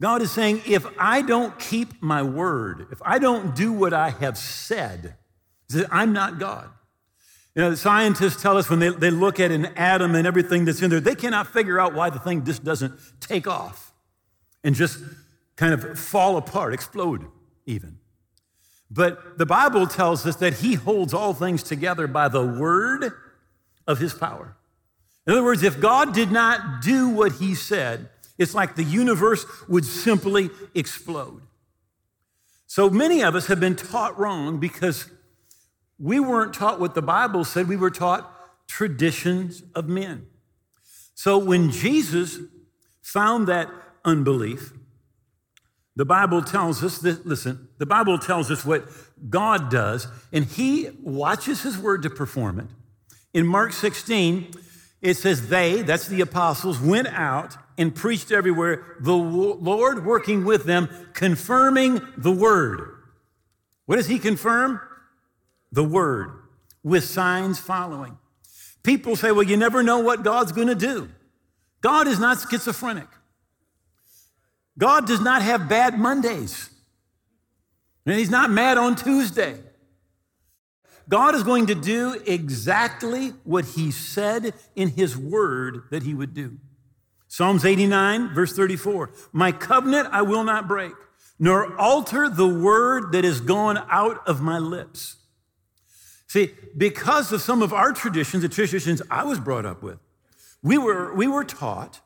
God 0.00 0.22
is 0.22 0.30
saying, 0.30 0.62
if 0.66 0.86
I 0.98 1.20
don't 1.22 1.58
keep 1.58 2.02
my 2.02 2.22
word, 2.22 2.86
if 2.90 3.02
I 3.02 3.18
don't 3.18 3.54
do 3.54 3.72
what 3.72 3.92
I 3.92 4.10
have 4.10 4.38
said, 4.38 5.16
I'm 5.90 6.12
not 6.12 6.38
God. 6.38 6.70
You 7.54 7.62
know, 7.62 7.74
scientists 7.74 8.40
tell 8.40 8.56
us 8.56 8.70
when 8.70 8.78
they, 8.78 8.90
they 8.90 9.10
look 9.10 9.40
at 9.40 9.50
an 9.50 9.66
atom 9.76 10.14
and 10.14 10.26
everything 10.26 10.64
that's 10.64 10.80
in 10.80 10.90
there, 10.90 11.00
they 11.00 11.14
cannot 11.14 11.48
figure 11.48 11.78
out 11.78 11.94
why 11.94 12.08
the 12.08 12.18
thing 12.18 12.44
just 12.44 12.64
doesn't 12.64 12.94
take 13.20 13.46
off 13.46 13.92
and 14.64 14.74
just 14.74 14.98
kind 15.56 15.74
of 15.74 15.98
fall 15.98 16.36
apart, 16.36 16.72
explode 16.72 17.26
even. 17.66 17.98
But 18.90 19.36
the 19.36 19.46
Bible 19.46 19.86
tells 19.86 20.26
us 20.26 20.36
that 20.36 20.54
He 20.54 20.74
holds 20.74 21.12
all 21.12 21.34
things 21.34 21.62
together 21.62 22.06
by 22.06 22.28
the 22.28 22.44
word 22.44 23.12
of 23.86 23.98
His 23.98 24.14
power. 24.14 24.56
In 25.26 25.32
other 25.32 25.44
words, 25.44 25.62
if 25.62 25.80
God 25.80 26.14
did 26.14 26.32
not 26.32 26.82
do 26.82 27.08
what 27.08 27.32
He 27.32 27.54
said, 27.54 28.08
it's 28.40 28.54
like 28.54 28.74
the 28.74 28.82
universe 28.82 29.44
would 29.68 29.84
simply 29.84 30.48
explode. 30.74 31.42
So 32.66 32.88
many 32.88 33.22
of 33.22 33.34
us 33.34 33.46
have 33.48 33.60
been 33.60 33.76
taught 33.76 34.18
wrong 34.18 34.58
because 34.58 35.10
we 35.98 36.18
weren't 36.18 36.54
taught 36.54 36.80
what 36.80 36.94
the 36.94 37.02
Bible 37.02 37.44
said, 37.44 37.68
we 37.68 37.76
were 37.76 37.90
taught 37.90 38.32
traditions 38.66 39.62
of 39.74 39.88
men. 39.88 40.26
So 41.14 41.36
when 41.36 41.70
Jesus 41.70 42.38
found 43.02 43.46
that 43.48 43.68
unbelief, 44.06 44.72
the 45.94 46.06
Bible 46.06 46.40
tells 46.40 46.82
us 46.82 46.96
that, 46.98 47.26
listen, 47.26 47.68
the 47.76 47.84
Bible 47.84 48.18
tells 48.18 48.50
us 48.50 48.64
what 48.64 48.88
God 49.28 49.70
does, 49.70 50.06
and 50.32 50.46
He 50.46 50.88
watches 51.02 51.62
His 51.62 51.76
word 51.76 52.02
to 52.04 52.10
perform 52.10 52.58
it. 52.58 52.68
In 53.34 53.46
Mark 53.46 53.74
16, 53.74 54.54
It 55.02 55.14
says, 55.16 55.48
they, 55.48 55.82
that's 55.82 56.08
the 56.08 56.20
apostles, 56.20 56.78
went 56.78 57.08
out 57.08 57.56
and 57.80 57.94
preached 57.94 58.30
everywhere, 58.30 58.96
the 59.00 59.16
Lord 59.16 60.04
working 60.04 60.44
with 60.44 60.64
them, 60.64 60.88
confirming 61.14 62.02
the 62.14 62.30
word. 62.30 62.94
What 63.86 63.96
does 63.96 64.06
he 64.06 64.18
confirm? 64.18 64.82
The 65.72 65.82
word, 65.82 66.30
with 66.82 67.04
signs 67.04 67.58
following. 67.58 68.18
People 68.82 69.16
say, 69.16 69.32
well, 69.32 69.44
you 69.44 69.56
never 69.56 69.82
know 69.82 70.00
what 70.00 70.22
God's 70.22 70.52
going 70.52 70.68
to 70.68 70.74
do. 70.74 71.08
God 71.80 72.06
is 72.06 72.20
not 72.20 72.38
schizophrenic. 72.50 73.08
God 74.76 75.06
does 75.06 75.20
not 75.22 75.40
have 75.40 75.66
bad 75.66 75.98
Mondays. 75.98 76.68
And 78.04 78.18
he's 78.18 78.30
not 78.30 78.50
mad 78.50 78.76
on 78.76 78.94
Tuesday. 78.94 79.56
God 81.08 81.34
is 81.34 81.44
going 81.44 81.66
to 81.68 81.74
do 81.74 82.20
exactly 82.26 83.30
what 83.44 83.64
he 83.64 83.90
said 83.90 84.52
in 84.76 84.88
his 84.88 85.16
word 85.16 85.84
that 85.90 86.02
he 86.02 86.12
would 86.12 86.34
do. 86.34 86.58
Psalms 87.32 87.64
89, 87.64 88.34
verse 88.34 88.52
34 88.54 89.12
My 89.32 89.52
covenant 89.52 90.08
I 90.10 90.20
will 90.20 90.42
not 90.42 90.66
break, 90.66 90.92
nor 91.38 91.76
alter 91.78 92.28
the 92.28 92.48
word 92.48 93.12
that 93.12 93.24
is 93.24 93.40
gone 93.40 93.78
out 93.88 94.26
of 94.26 94.42
my 94.42 94.58
lips. 94.58 95.14
See, 96.26 96.50
because 96.76 97.30
of 97.30 97.40
some 97.40 97.62
of 97.62 97.72
our 97.72 97.92
traditions, 97.92 98.42
the 98.42 98.48
traditions 98.48 99.00
I 99.08 99.22
was 99.22 99.38
brought 99.38 99.64
up 99.64 99.80
with, 99.80 100.00
we 100.60 100.76
were, 100.76 101.14
we 101.14 101.28
were 101.28 101.44
taught 101.44 102.00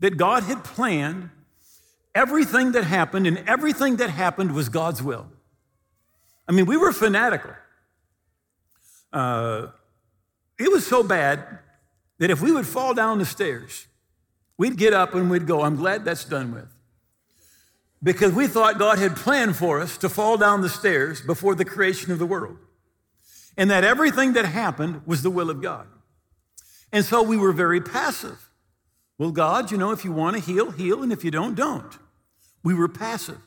that 0.00 0.16
God 0.16 0.44
had 0.44 0.64
planned 0.64 1.28
everything 2.14 2.72
that 2.72 2.84
happened, 2.84 3.26
and 3.26 3.46
everything 3.46 3.96
that 3.96 4.08
happened 4.08 4.52
was 4.52 4.70
God's 4.70 5.02
will. 5.02 5.26
I 6.48 6.52
mean, 6.52 6.64
we 6.64 6.78
were 6.78 6.92
fanatical. 6.92 7.52
Uh, 9.12 9.66
it 10.58 10.72
was 10.72 10.86
so 10.86 11.02
bad 11.02 11.58
that 12.18 12.30
if 12.30 12.40
we 12.40 12.50
would 12.50 12.66
fall 12.66 12.94
down 12.94 13.18
the 13.18 13.26
stairs, 13.26 13.88
we'd 14.58 14.76
get 14.76 14.92
up 14.92 15.14
and 15.14 15.30
we'd 15.30 15.46
go, 15.46 15.62
I'm 15.62 15.76
glad 15.76 16.04
that's 16.04 16.24
done 16.24 16.54
with. 16.54 16.68
Because 18.02 18.32
we 18.32 18.46
thought 18.46 18.78
God 18.78 18.98
had 18.98 19.16
planned 19.16 19.56
for 19.56 19.80
us 19.80 19.96
to 19.98 20.08
fall 20.08 20.36
down 20.36 20.60
the 20.60 20.68
stairs 20.68 21.22
before 21.22 21.54
the 21.54 21.64
creation 21.64 22.12
of 22.12 22.18
the 22.18 22.26
world. 22.26 22.58
And 23.56 23.70
that 23.70 23.84
everything 23.84 24.34
that 24.34 24.44
happened 24.44 25.02
was 25.06 25.22
the 25.22 25.30
will 25.30 25.48
of 25.48 25.62
God. 25.62 25.86
And 26.92 27.04
so 27.04 27.22
we 27.22 27.36
were 27.36 27.52
very 27.52 27.80
passive. 27.80 28.50
Well, 29.16 29.30
God, 29.30 29.70
you 29.70 29.78
know, 29.78 29.92
if 29.92 30.04
you 30.04 30.12
want 30.12 30.36
to 30.36 30.42
heal, 30.42 30.70
heal, 30.70 31.02
and 31.02 31.12
if 31.12 31.24
you 31.24 31.30
don't, 31.30 31.54
don't. 31.54 31.98
We 32.62 32.74
were 32.74 32.88
passive. 32.88 33.38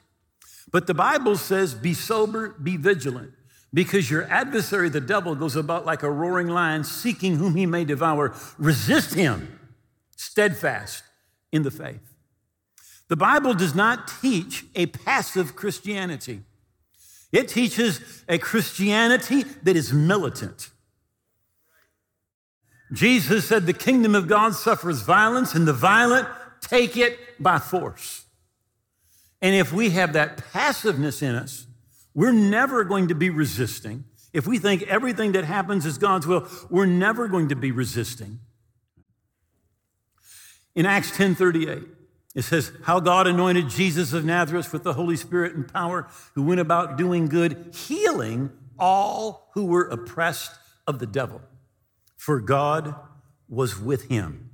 But 0.71 0.87
the 0.87 0.93
Bible 0.93 1.37
says, 1.37 1.73
be 1.73 1.93
sober, 1.93 2.49
be 2.49 2.77
vigilant, 2.77 3.33
because 3.73 4.09
your 4.09 4.23
adversary, 4.25 4.89
the 4.89 5.01
devil, 5.01 5.35
goes 5.35 5.55
about 5.55 5.85
like 5.85 6.03
a 6.03 6.11
roaring 6.11 6.47
lion, 6.47 6.83
seeking 6.83 7.35
whom 7.35 7.55
he 7.55 7.65
may 7.65 7.85
devour. 7.85 8.33
Resist 8.57 9.13
him, 9.13 9.59
steadfast 10.17 11.03
in 11.53 11.63
the 11.63 11.71
faith. 11.71 12.13
The 13.07 13.15
Bible 13.15 13.53
does 13.53 13.73
not 13.73 14.11
teach 14.21 14.65
a 14.75 14.87
passive 14.87 15.55
Christianity. 15.55 16.41
It 17.31 17.47
teaches 17.47 18.01
a 18.27 18.37
Christianity 18.37 19.43
that 19.63 19.77
is 19.77 19.93
militant. 19.93 20.69
Jesus 22.91 23.47
said, 23.47 23.65
The 23.65 23.73
kingdom 23.73 24.15
of 24.15 24.27
God 24.27 24.55
suffers 24.55 25.01
violence, 25.01 25.55
and 25.55 25.67
the 25.67 25.73
violent 25.73 26.27
take 26.61 26.97
it 26.97 27.17
by 27.39 27.59
force. 27.59 28.25
And 29.41 29.55
if 29.55 29.71
we 29.71 29.91
have 29.91 30.13
that 30.13 30.51
passiveness 30.51 31.21
in 31.21 31.35
us, 31.35 31.67
we're 32.13 32.31
never 32.31 32.83
going 32.83 33.09
to 33.09 33.15
be 33.15 33.29
resisting. 33.29 34.05
If 34.33 34.47
we 34.47 34.57
think 34.57 34.83
everything 34.83 35.33
that 35.33 35.45
happens 35.45 35.85
is 35.85 35.97
God's 35.97 36.25
will, 36.25 36.47
we're 36.69 36.85
never 36.85 37.27
going 37.27 37.49
to 37.49 37.55
be 37.55 37.71
resisting. 37.71 38.39
In 40.77 40.85
Acts 40.85 41.09
10:38, 41.09 41.87
it 42.35 42.43
says, 42.43 42.71
How 42.83 42.99
God 42.99 43.25
anointed 43.25 43.67
Jesus 43.67 44.13
of 44.13 44.23
Nazareth 44.23 44.71
with 44.71 44.83
the 44.83 44.93
Holy 44.93 45.15
Spirit 45.15 45.55
and 45.55 45.67
power, 45.67 46.07
who 46.35 46.43
went 46.43 46.59
about 46.59 46.99
doing 46.99 47.27
good, 47.27 47.73
healing 47.73 48.51
all 48.77 49.49
who 49.55 49.65
were 49.65 49.87
oppressed 49.87 50.51
of 50.85 50.99
the 50.99 51.07
devil, 51.07 51.41
for 52.15 52.39
God 52.39 52.93
was 53.49 53.79
with 53.79 54.03
him. 54.03 54.51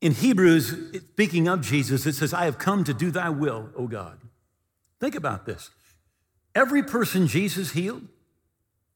In 0.00 0.12
Hebrews, 0.12 1.00
speaking 1.10 1.48
of 1.48 1.60
Jesus, 1.60 2.06
it 2.06 2.14
says, 2.14 2.32
I 2.32 2.44
have 2.44 2.58
come 2.58 2.84
to 2.84 2.94
do 2.94 3.10
thy 3.10 3.30
will, 3.30 3.70
O 3.74 3.88
God. 3.88 4.20
Think 5.00 5.16
about 5.16 5.44
this. 5.44 5.70
Every 6.54 6.84
person 6.84 7.26
Jesus 7.26 7.72
healed, 7.72 8.06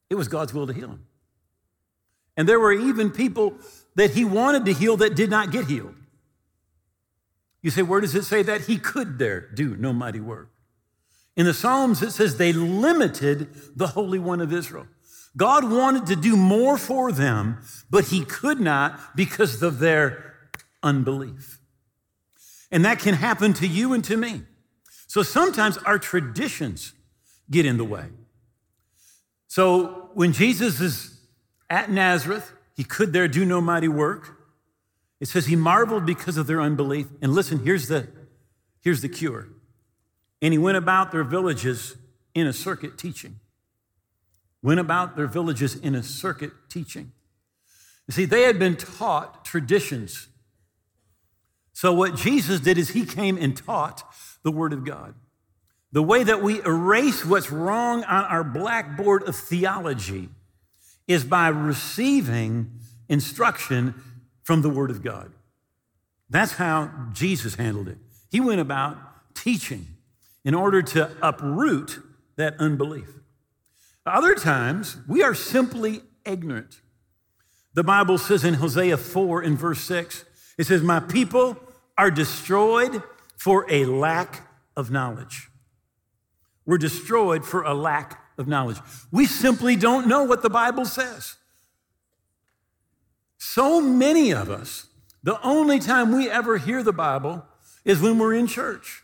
it 0.09 0.15
was 0.15 0.29
God's 0.29 0.53
will 0.53 0.67
to 0.67 0.73
heal 0.73 0.91
him. 0.91 1.05
And 2.37 2.47
there 2.47 2.59
were 2.59 2.71
even 2.71 3.11
people 3.11 3.55
that 3.95 4.11
he 4.11 4.25
wanted 4.25 4.65
to 4.65 4.73
heal 4.73 4.97
that 4.97 5.15
did 5.15 5.29
not 5.29 5.51
get 5.51 5.65
healed. 5.65 5.95
You 7.61 7.69
say, 7.69 7.81
where 7.81 8.01
does 8.01 8.15
it 8.15 8.23
say 8.23 8.41
that? 8.43 8.61
He 8.61 8.77
could 8.77 9.19
there 9.19 9.49
do 9.53 9.75
no 9.75 9.93
mighty 9.93 10.19
work. 10.19 10.49
In 11.35 11.45
the 11.45 11.53
Psalms, 11.53 12.01
it 12.01 12.11
says 12.11 12.37
they 12.37 12.53
limited 12.53 13.49
the 13.75 13.87
Holy 13.87 14.19
One 14.19 14.41
of 14.41 14.51
Israel. 14.51 14.87
God 15.37 15.69
wanted 15.69 16.07
to 16.07 16.15
do 16.15 16.35
more 16.35 16.77
for 16.77 17.11
them, 17.11 17.59
but 17.89 18.05
he 18.05 18.25
could 18.25 18.59
not 18.59 19.15
because 19.15 19.61
of 19.63 19.79
their 19.79 20.35
unbelief. 20.83 21.59
And 22.69 22.83
that 22.85 22.99
can 22.99 23.13
happen 23.15 23.53
to 23.53 23.67
you 23.67 23.93
and 23.93 24.03
to 24.05 24.17
me. 24.17 24.41
So 25.07 25.23
sometimes 25.23 25.77
our 25.79 25.99
traditions 25.99 26.93
get 27.49 27.65
in 27.65 27.77
the 27.77 27.85
way. 27.85 28.05
So 29.47 30.09
when 30.13 30.31
Jesus 30.31 30.79
is 30.79 31.19
at 31.69 31.89
Nazareth, 31.91 32.51
he 32.81 32.83
could 32.83 33.13
there 33.13 33.27
do 33.27 33.45
no 33.45 33.61
mighty 33.61 33.87
work. 33.87 34.37
It 35.19 35.27
says 35.27 35.45
he 35.45 35.55
marveled 35.55 36.05
because 36.05 36.37
of 36.37 36.47
their 36.47 36.59
unbelief. 36.59 37.05
And 37.21 37.31
listen, 37.33 37.59
here's 37.59 37.87
the, 37.87 38.07
here's 38.81 39.01
the 39.01 39.09
cure. 39.09 39.49
And 40.41 40.51
he 40.51 40.57
went 40.57 40.77
about 40.77 41.11
their 41.11 41.23
villages 41.23 41.95
in 42.33 42.47
a 42.47 42.53
circuit 42.53 42.97
teaching. 42.97 43.39
Went 44.63 44.79
about 44.79 45.15
their 45.15 45.27
villages 45.27 45.75
in 45.75 45.93
a 45.93 46.01
circuit 46.01 46.53
teaching. 46.69 47.11
You 48.07 48.13
see, 48.13 48.25
they 48.25 48.43
had 48.43 48.57
been 48.57 48.75
taught 48.75 49.45
traditions 49.45 50.29
so, 51.73 51.93
what 51.93 52.15
Jesus 52.15 52.59
did 52.59 52.77
is 52.77 52.89
he 52.89 53.05
came 53.05 53.37
and 53.37 53.55
taught 53.55 54.03
the 54.43 54.51
Word 54.51 54.73
of 54.73 54.85
God. 54.85 55.15
The 55.91 56.03
way 56.03 56.23
that 56.23 56.41
we 56.41 56.63
erase 56.63 57.25
what's 57.25 57.51
wrong 57.51 58.03
on 58.03 58.25
our 58.25 58.43
blackboard 58.43 59.23
of 59.23 59.35
theology 59.35 60.29
is 61.11 61.23
by 61.23 61.47
receiving 61.47 62.71
instruction 63.09 63.95
from 64.43 64.61
the 64.61 64.69
Word 64.69 64.89
of 64.89 65.03
God. 65.03 65.31
That's 66.29 66.53
how 66.53 66.91
Jesus 67.11 67.55
handled 67.55 67.87
it. 67.87 67.97
He 68.29 68.39
went 68.39 68.61
about 68.61 68.97
teaching 69.35 69.85
in 70.43 70.55
order 70.55 70.81
to 70.81 71.11
uproot 71.21 71.99
that 72.37 72.55
unbelief. 72.59 73.09
Other 74.05 74.33
times, 74.33 74.97
we 75.07 75.21
are 75.21 75.35
simply 75.35 76.01
ignorant. 76.25 76.79
The 77.73 77.83
Bible 77.83 78.17
says 78.17 78.43
in 78.43 78.55
Hosea 78.55 78.97
4 78.97 79.43
in 79.43 79.55
verse 79.55 79.81
6, 79.81 80.25
it 80.57 80.65
says, 80.65 80.81
My 80.81 80.99
people 80.99 81.57
are 81.97 82.11
destroyed 82.11 83.03
for 83.37 83.65
a 83.69 83.85
lack 83.85 84.47
of 84.75 84.91
knowledge. 84.91 85.49
We're 86.65 86.77
destroyed 86.77 87.45
for 87.45 87.63
a 87.63 87.73
lack 87.73 88.20
of 88.41 88.47
knowledge. 88.47 88.77
We 89.11 89.25
simply 89.25 89.77
don't 89.77 90.07
know 90.07 90.23
what 90.23 90.41
the 90.41 90.49
Bible 90.49 90.83
says. 90.83 91.35
So 93.37 93.79
many 93.79 94.31
of 94.31 94.49
us, 94.49 94.87
the 95.23 95.41
only 95.41 95.79
time 95.79 96.11
we 96.11 96.29
ever 96.29 96.57
hear 96.57 96.83
the 96.83 96.91
Bible 96.91 97.45
is 97.85 98.01
when 98.01 98.19
we're 98.19 98.33
in 98.33 98.47
church. 98.47 99.03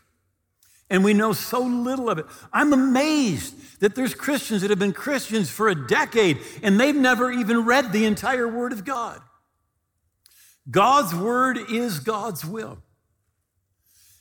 And 0.90 1.04
we 1.04 1.14
know 1.14 1.32
so 1.32 1.60
little 1.60 2.08
of 2.10 2.18
it. 2.18 2.26
I'm 2.52 2.72
amazed 2.72 3.80
that 3.80 3.94
there's 3.94 4.14
Christians 4.14 4.62
that 4.62 4.70
have 4.70 4.78
been 4.78 4.92
Christians 4.92 5.50
for 5.50 5.68
a 5.68 5.74
decade 5.74 6.38
and 6.62 6.78
they've 6.78 6.94
never 6.94 7.30
even 7.30 7.64
read 7.64 7.92
the 7.92 8.04
entire 8.04 8.48
Word 8.48 8.72
of 8.72 8.84
God. 8.84 9.20
God's 10.70 11.14
word 11.14 11.58
is 11.70 12.00
God's 12.00 12.44
will. 12.44 12.78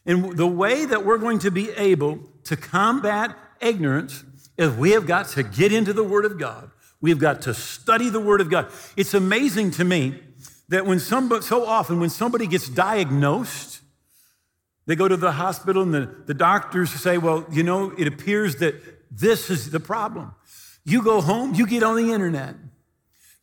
And 0.05 0.37
the 0.37 0.47
way 0.47 0.85
that 0.85 1.05
we're 1.05 1.17
going 1.17 1.39
to 1.39 1.51
be 1.51 1.69
able 1.71 2.19
to 2.45 2.55
combat 2.55 3.35
ignorance 3.59 4.23
is 4.57 4.71
we 4.73 4.91
have 4.91 5.05
got 5.05 5.27
to 5.29 5.43
get 5.43 5.71
into 5.71 5.93
the 5.93 6.03
Word 6.03 6.25
of 6.25 6.37
God. 6.39 6.71
We've 6.99 7.19
got 7.19 7.43
to 7.43 7.53
study 7.53 8.09
the 8.09 8.19
Word 8.19 8.41
of 8.41 8.49
God. 8.49 8.71
It's 8.95 9.13
amazing 9.13 9.71
to 9.71 9.83
me 9.83 10.19
that 10.69 10.85
when 10.85 10.99
somebody, 10.99 11.43
so 11.43 11.65
often 11.65 11.99
when 11.99 12.09
somebody 12.09 12.47
gets 12.47 12.67
diagnosed, 12.67 13.81
they 14.85 14.95
go 14.95 15.07
to 15.07 15.17
the 15.17 15.33
hospital 15.33 15.83
and 15.83 15.93
the, 15.93 16.15
the 16.25 16.33
doctors 16.33 16.89
say, 16.89 17.17
well, 17.17 17.45
you 17.51 17.63
know, 17.63 17.91
it 17.97 18.07
appears 18.07 18.55
that 18.57 18.75
this 19.11 19.49
is 19.49 19.69
the 19.69 19.79
problem. 19.79 20.33
You 20.85 21.03
go 21.03 21.21
home, 21.21 21.53
you 21.53 21.67
get 21.67 21.83
on 21.83 21.97
the 21.97 22.13
internet, 22.13 22.55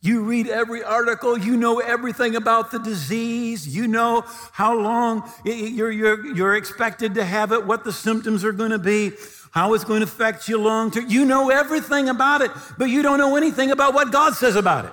you 0.01 0.23
read 0.23 0.47
every 0.47 0.83
article, 0.83 1.37
you 1.37 1.55
know 1.57 1.79
everything 1.79 2.35
about 2.35 2.71
the 2.71 2.79
disease, 2.79 3.67
you 3.67 3.87
know 3.87 4.23
how 4.51 4.77
long 4.77 5.31
you're, 5.43 5.91
you're, 5.91 6.35
you're 6.35 6.55
expected 6.55 7.15
to 7.15 7.25
have 7.25 7.51
it, 7.51 7.65
what 7.65 7.83
the 7.83 7.93
symptoms 7.93 8.43
are 8.43 8.51
going 8.51 8.71
to 8.71 8.79
be, 8.79 9.11
how 9.55 9.73
it's 9.73 9.85
going 9.85 10.01
to 10.01 10.03
affect 10.03 10.49
you 10.49 10.57
long 10.57 10.91
term. 10.91 11.05
You 11.07 11.23
know 11.23 11.49
everything 11.49 12.09
about 12.09 12.41
it, 12.41 12.51
but 12.77 12.89
you 12.89 13.01
don't 13.01 13.17
know 13.17 13.37
anything 13.37 13.71
about 13.71 13.93
what 13.93 14.11
God 14.11 14.35
says 14.35 14.57
about 14.57 14.85
it. 14.85 14.91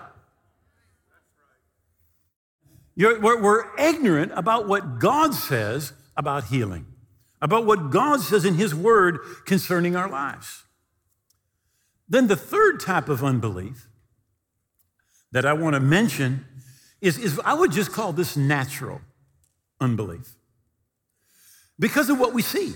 You're, 2.94 3.20
we're, 3.20 3.42
we're 3.42 3.76
ignorant 3.76 4.30
about 4.36 4.68
what 4.68 5.00
God 5.00 5.34
says 5.34 5.92
about 6.16 6.44
healing, 6.44 6.86
about 7.40 7.66
what 7.66 7.90
God 7.90 8.20
says 8.20 8.44
in 8.44 8.54
His 8.54 8.72
Word 8.72 9.18
concerning 9.46 9.96
our 9.96 10.08
lives. 10.08 10.62
Then 12.08 12.28
the 12.28 12.36
third 12.36 12.78
type 12.78 13.08
of 13.08 13.24
unbelief 13.24 13.88
that 15.32 15.44
I 15.44 15.54
want 15.54 15.74
to 15.74 15.80
mention 15.80 16.44
is, 17.00 17.18
is 17.18 17.40
I 17.44 17.54
would 17.54 17.72
just 17.72 17.90
call 17.90 18.12
this 18.12 18.36
natural 18.36 19.00
unbelief 19.80 20.36
because 21.80 22.08
of 22.10 22.20
what 22.20 22.32
we 22.32 22.42
see. 22.42 22.74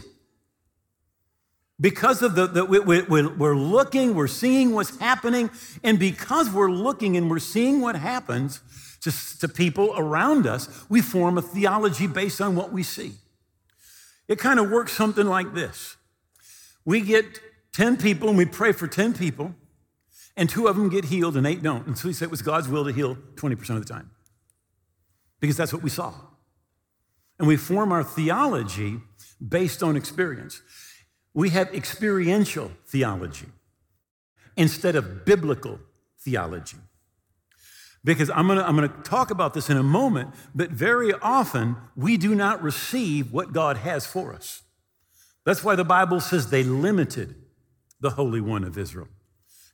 Because 1.78 2.22
of 2.22 2.34
the, 2.34 2.46
the 2.46 2.64
we, 2.64 2.80
we, 3.02 3.26
we're 3.26 3.56
looking, 3.56 4.14
we're 4.14 4.26
seeing 4.26 4.72
what's 4.72 4.98
happening, 4.98 5.50
and 5.84 5.98
because 5.98 6.50
we're 6.50 6.70
looking 6.70 7.16
and 7.16 7.30
we're 7.30 7.38
seeing 7.38 7.80
what 7.80 7.96
happens 7.96 8.60
to, 9.02 9.12
to 9.40 9.48
people 9.48 9.92
around 9.96 10.46
us, 10.46 10.86
we 10.88 11.02
form 11.02 11.36
a 11.36 11.42
theology 11.42 12.06
based 12.06 12.40
on 12.40 12.56
what 12.56 12.72
we 12.72 12.82
see. 12.82 13.12
It 14.26 14.38
kind 14.38 14.58
of 14.58 14.70
works 14.70 14.92
something 14.92 15.26
like 15.26 15.54
this 15.54 15.96
we 16.86 17.02
get 17.02 17.40
10 17.74 17.98
people 17.98 18.30
and 18.30 18.38
we 18.38 18.46
pray 18.46 18.72
for 18.72 18.86
10 18.86 19.12
people, 19.12 19.54
and 20.36 20.48
two 20.48 20.68
of 20.68 20.76
them 20.76 20.88
get 20.88 21.06
healed 21.06 21.36
and 21.36 21.46
eight 21.46 21.62
don't. 21.62 21.86
And 21.86 21.98
so 21.98 22.08
we 22.08 22.14
say 22.14 22.24
it 22.24 22.30
was 22.30 22.40
God's 22.40 22.68
will 22.68 22.84
to 22.84 22.92
heal 22.92 23.16
20% 23.34 23.70
of 23.70 23.84
the 23.86 23.92
time 23.92 24.10
because 25.40 25.56
that's 25.56 25.74
what 25.74 25.82
we 25.82 25.90
saw. 25.90 26.14
And 27.38 27.46
we 27.46 27.56
form 27.56 27.92
our 27.92 28.02
theology 28.02 28.98
based 29.46 29.82
on 29.82 29.96
experience. 29.96 30.62
We 31.36 31.50
have 31.50 31.74
experiential 31.74 32.72
theology 32.86 33.44
instead 34.56 34.96
of 34.96 35.26
biblical 35.26 35.78
theology. 36.18 36.78
Because 38.02 38.30
I'm 38.30 38.48
gonna, 38.48 38.62
I'm 38.62 38.74
gonna 38.74 38.88
talk 39.04 39.30
about 39.30 39.52
this 39.52 39.68
in 39.68 39.76
a 39.76 39.82
moment, 39.82 40.30
but 40.54 40.70
very 40.70 41.12
often 41.12 41.76
we 41.94 42.16
do 42.16 42.34
not 42.34 42.62
receive 42.62 43.34
what 43.34 43.52
God 43.52 43.76
has 43.76 44.06
for 44.06 44.32
us. 44.32 44.62
That's 45.44 45.62
why 45.62 45.76
the 45.76 45.84
Bible 45.84 46.20
says 46.20 46.48
they 46.48 46.62
limited 46.62 47.34
the 48.00 48.10
Holy 48.10 48.40
One 48.40 48.64
of 48.64 48.78
Israel. 48.78 49.08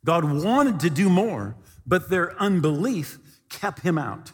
God 0.05 0.25
wanted 0.25 0.81
to 0.81 0.91
do 0.91 1.09
more, 1.09 1.55
but 1.87 2.11
their 2.11 2.37
unbelief 2.43 3.21
kept 3.49 3.83
him 3.83 3.99
out. 3.99 4.33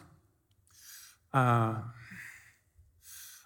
Uh, 1.31 1.75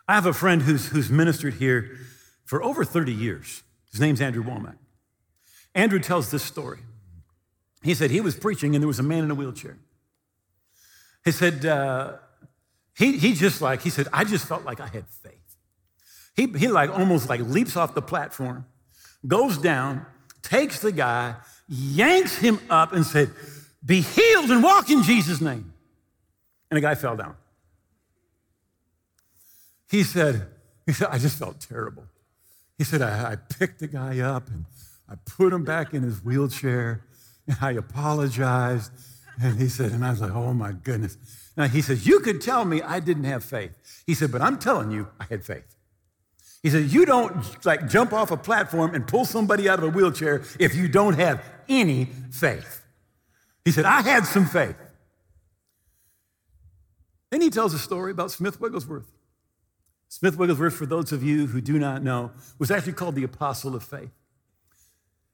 I 0.08 0.16
have 0.16 0.26
a 0.26 0.34
friend 0.34 0.62
who's, 0.62 0.88
who's 0.88 1.10
ministered 1.10 1.56
here 1.56 1.98
for 2.46 2.64
over 2.64 2.86
30 2.86 3.12
years. 3.12 3.62
His 3.94 4.02
name's 4.02 4.22
Andrew 4.22 4.44
Wommack. 4.44 4.76
Andrew 5.76 6.00
tells 6.00 6.32
this 6.32 6.44
story. 6.44 6.80
He 7.84 7.94
said 7.94 8.10
he 8.10 8.22
was 8.22 8.36
preaching 8.36 8.76
and 8.76 8.82
there 8.82 8.88
was 8.88 8.98
a 8.98 9.04
man 9.04 9.24
in 9.24 9.30
a 9.30 9.36
wheelchair. 9.36 9.78
He 11.24 11.32
said, 11.32 11.64
uh, 11.66 12.14
he, 12.98 13.18
he 13.20 13.34
just 13.34 13.62
like, 13.62 13.82
he 13.82 13.92
said, 13.92 14.08
I 14.12 14.24
just 14.24 14.48
felt 14.48 14.66
like 14.66 14.80
I 14.80 14.88
had 14.88 15.08
faith. 15.08 15.58
He, 16.36 16.48
he 16.48 16.68
like 16.70 16.90
almost 16.90 17.30
like 17.30 17.42
leaps 17.42 17.78
off 17.78 17.94
the 17.94 18.02
platform, 18.02 18.66
goes 19.28 19.60
down, 19.60 20.08
takes 20.42 20.80
the 20.80 20.92
guy, 20.92 21.36
yanks 21.68 22.38
him 22.38 22.60
up 22.72 22.94
and 22.94 23.06
said, 23.06 23.30
be 23.86 24.02
healed 24.02 24.50
and 24.50 24.64
walk 24.64 24.90
in 24.90 25.04
Jesus' 25.04 25.40
name. 25.40 25.72
And 26.72 26.78
the 26.78 26.82
guy 26.82 26.96
fell 26.96 27.16
down. 27.16 27.36
He 29.92 30.02
said, 30.02 30.48
he 30.88 30.94
said, 30.94 31.10
I 31.12 31.20
just 31.20 31.38
felt 31.38 31.60
terrible. 31.60 32.06
He 32.84 32.86
said, 32.86 33.02
I, 33.02 33.32
I 33.32 33.36
picked 33.38 33.80
the 33.80 33.88
guy 33.88 34.20
up 34.20 34.50
and 34.50 34.66
I 35.08 35.14
put 35.26 35.54
him 35.54 35.64
back 35.64 35.94
in 35.94 36.04
his 36.04 36.22
wheelchair 36.22 37.06
and 37.48 37.56
I 37.62 37.72
apologized. 37.72 38.92
And 39.42 39.58
he 39.58 39.70
said, 39.70 39.94
and 39.94 40.04
I 40.04 40.10
was 40.10 40.20
like, 40.20 40.34
oh 40.34 40.54
my 40.54 40.74
goodness. 40.74 41.18
Now 41.56 41.70
he 41.70 41.82
says, 41.82 42.06
you 42.06 42.20
could 42.20 42.42
tell 42.42 42.66
me 42.66 42.82
I 42.82 43.00
didn't 43.00 43.24
have 43.24 43.42
faith. 43.42 43.72
He 44.06 44.14
said, 44.14 44.34
but 44.34 44.42
I'm 44.42 44.60
telling 44.60 44.92
you, 44.92 45.08
I 45.18 45.28
had 45.30 45.46
faith. 45.46 45.78
He 46.62 46.70
said, 46.70 46.92
you 46.92 47.06
don't 47.06 47.66
like 47.66 47.88
jump 47.88 48.12
off 48.12 48.32
a 48.32 48.38
platform 48.38 48.94
and 48.94 49.08
pull 49.08 49.24
somebody 49.24 49.70
out 49.70 49.80
of 49.80 49.86
a 49.86 49.90
wheelchair 49.90 50.44
if 50.60 50.76
you 50.76 50.90
don't 50.90 51.14
have 51.14 51.42
any 51.70 52.10
faith. 52.32 52.84
He 53.64 53.72
said, 53.72 53.86
I 53.86 54.02
had 54.02 54.26
some 54.26 54.46
faith. 54.46 54.76
Then 57.32 57.40
he 57.40 57.50
tells 57.50 57.74
a 57.74 57.80
story 57.80 58.12
about 58.12 58.32
Smith 58.32 58.60
Wigglesworth. 58.60 59.10
Smith 60.14 60.38
Wigglesworth, 60.38 60.76
for 60.76 60.86
those 60.86 61.12
of 61.12 61.24
you 61.24 61.48
who 61.48 61.60
do 61.60 61.80
not 61.80 62.04
know, 62.04 62.30
was 62.60 62.70
actually 62.70 62.94
called 62.94 63.16
the 63.16 63.24
Apostle 63.24 63.76
of 63.76 63.84
Faith. 63.84 64.12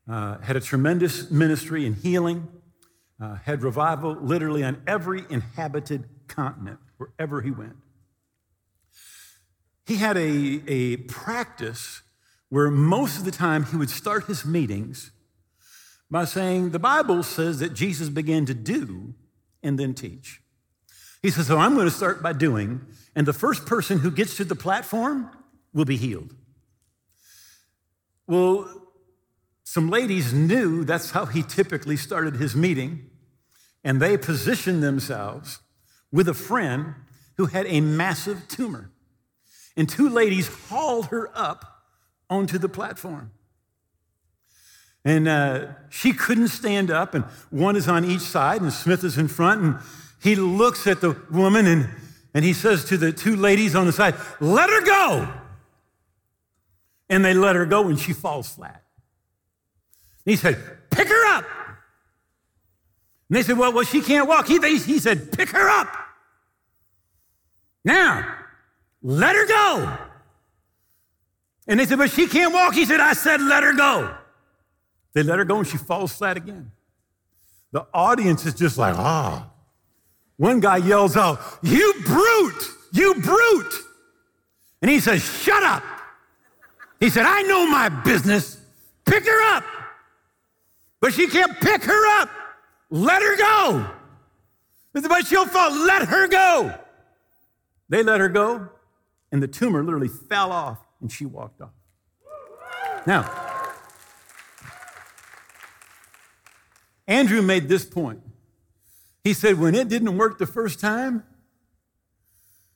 Uh, 0.10 0.38
had 0.38 0.56
a 0.56 0.62
tremendous 0.62 1.30
ministry 1.30 1.86
in 1.86 1.96
healing, 1.96 2.48
uh, 3.22 3.36
had 3.44 3.62
revival 3.62 4.14
literally 4.14 4.64
on 4.64 4.82
every 4.88 5.26
inhabited 5.30 6.06
continent, 6.30 6.80
wherever 6.96 7.42
he 7.42 7.52
went. 7.52 7.76
He 9.86 9.98
had 9.98 10.16
a, 10.16 10.62
a 10.66 10.96
practice 10.96 12.02
where 12.48 12.72
most 12.72 13.18
of 13.18 13.26
the 13.26 13.32
time 13.32 13.66
he 13.66 13.76
would 13.76 13.90
start 13.90 14.28
his 14.28 14.46
meetings 14.46 15.12
by 16.10 16.24
saying, 16.24 16.70
The 16.70 16.80
Bible 16.80 17.24
says 17.24 17.60
that 17.60 17.74
Jesus 17.74 18.08
began 18.08 18.46
to 18.46 18.54
do 18.54 19.14
and 19.62 19.78
then 19.78 19.94
teach. 19.94 20.42
He 21.22 21.32
says, 21.32 21.48
So 21.48 21.58
I'm 21.58 21.74
going 21.74 21.86
to 21.86 21.92
start 21.92 22.24
by 22.24 22.32
doing, 22.32 22.80
and 23.16 23.28
the 23.28 23.34
first 23.34 23.66
person 23.66 24.00
who 24.00 24.12
gets 24.12 24.38
to 24.38 24.46
the 24.46 24.56
platform 24.56 25.30
will 25.74 25.86
be 25.86 25.98
healed. 25.98 26.34
Well, 28.28 28.70
some 29.64 29.90
ladies 29.90 30.34
knew 30.34 30.84
that's 30.84 31.12
how 31.12 31.26
he 31.26 31.44
typically 31.44 31.98
started 31.98 32.36
his 32.36 32.56
meeting, 32.56 33.10
and 33.84 34.02
they 34.02 34.18
positioned 34.18 34.84
themselves 34.84 35.60
with 36.12 36.28
a 36.28 36.34
friend 36.34 36.96
who 37.38 37.46
had 37.48 37.66
a 37.68 37.82
massive 37.82 38.48
tumor. 38.48 38.92
And 39.78 39.88
two 39.88 40.10
ladies 40.10 40.48
hauled 40.70 41.08
her 41.08 41.30
up 41.34 41.84
onto 42.30 42.58
the 42.58 42.70
platform. 42.70 43.32
And 45.06 45.28
uh, 45.28 45.68
she 45.90 46.12
couldn't 46.12 46.50
stand 46.50 46.92
up, 46.92 47.14
and 47.14 47.24
one 47.50 47.76
is 47.76 47.88
on 47.88 48.04
each 48.04 48.22
side, 48.22 48.62
and 48.62 48.74
Smith 48.74 49.04
is 49.04 49.18
in 49.18 49.28
front, 49.28 49.62
and 49.62 49.78
he 50.22 50.36
looks 50.36 50.86
at 50.88 51.00
the 51.00 51.16
woman 51.32 51.66
and, 51.66 51.90
and 52.40 52.46
he 52.46 52.54
says 52.54 52.86
to 52.86 52.96
the 52.96 53.12
two 53.12 53.36
ladies 53.36 53.76
on 53.76 53.86
the 53.86 53.92
side, 53.92 54.16
Let 54.40 54.70
her 54.70 54.80
go. 54.86 55.28
And 57.10 57.26
they 57.26 57.34
let 57.34 57.58
her 57.58 57.66
go 57.66 57.90
and 57.90 58.00
she 58.00 58.14
falls 58.14 58.48
flat. 58.48 58.82
And 60.26 60.32
he 60.32 60.38
said, 60.38 60.58
Pick 60.90 61.10
her 61.10 61.36
up. 61.36 61.44
And 63.28 63.38
they 63.38 63.44
said, 63.44 63.58
Well, 63.58 63.74
well 63.74 63.84
she 63.84 64.00
can't 64.00 64.26
walk. 64.26 64.48
He, 64.48 64.58
he 64.58 65.00
said, 65.00 65.34
Pick 65.34 65.50
her 65.50 65.68
up. 65.68 65.94
Now, 67.84 68.34
let 69.04 69.36
her 69.36 69.46
go. 69.46 69.98
And 71.68 71.78
they 71.78 71.86
said, 71.86 71.98
But 71.98 72.10
she 72.10 72.28
can't 72.28 72.54
walk. 72.54 72.74
He 72.74 72.86
said, 72.86 73.02
I 73.02 73.12
said, 73.12 73.42
Let 73.42 73.64
her 73.64 73.74
go. 73.74 74.16
They 75.14 75.24
let 75.24 75.40
her 75.40 75.46
go 75.46 75.58
and 75.58 75.68
she 75.68 75.76
falls 75.76 76.14
flat 76.14 76.38
again. 76.38 76.72
The 77.74 77.86
audience 77.94 78.46
is 78.46 78.54
just 78.54 78.78
like, 78.78 78.96
ah. 78.96 79.49
One 80.40 80.62
guy 80.62 80.78
yells 80.78 81.18
out, 81.18 81.42
You 81.62 81.94
brute! 82.06 82.64
You 82.94 83.16
brute! 83.16 83.74
And 84.82 84.90
he 84.90 85.02
says, 85.02 85.22
Shut 85.22 85.62
up! 85.64 85.84
He 87.02 87.10
said, 87.10 87.26
I 87.26 87.42
know 87.42 87.68
my 87.68 87.90
business. 87.90 88.58
Pick 89.06 89.26
her 89.26 89.56
up. 89.56 89.66
But 91.02 91.14
she 91.14 91.28
can't 91.28 91.60
pick 91.60 91.84
her 91.84 92.22
up. 92.22 92.30
Let 92.90 93.22
her 93.22 93.36
go. 93.36 93.86
But 94.94 95.28
she'll 95.28 95.46
fall. 95.46 95.72
Let 95.72 96.08
her 96.08 96.30
go. 96.30 96.74
They 97.90 98.02
let 98.02 98.22
her 98.22 98.30
go, 98.30 98.70
and 99.34 99.44
the 99.44 99.48
tumor 99.48 99.84
literally 99.84 100.08
fell 100.08 100.54
off, 100.54 100.78
and 101.02 101.12
she 101.12 101.26
walked 101.26 101.60
off. 101.60 101.72
Now, 103.06 103.30
Andrew 107.08 107.42
made 107.42 107.68
this 107.68 107.84
point. 107.84 108.22
He 109.24 109.34
said, 109.34 109.60
when 109.60 109.76
it 109.76 109.90
didn't 109.90 110.18
work 110.18 110.38
the 110.38 110.46
first 110.46 110.80
time, 110.80 111.24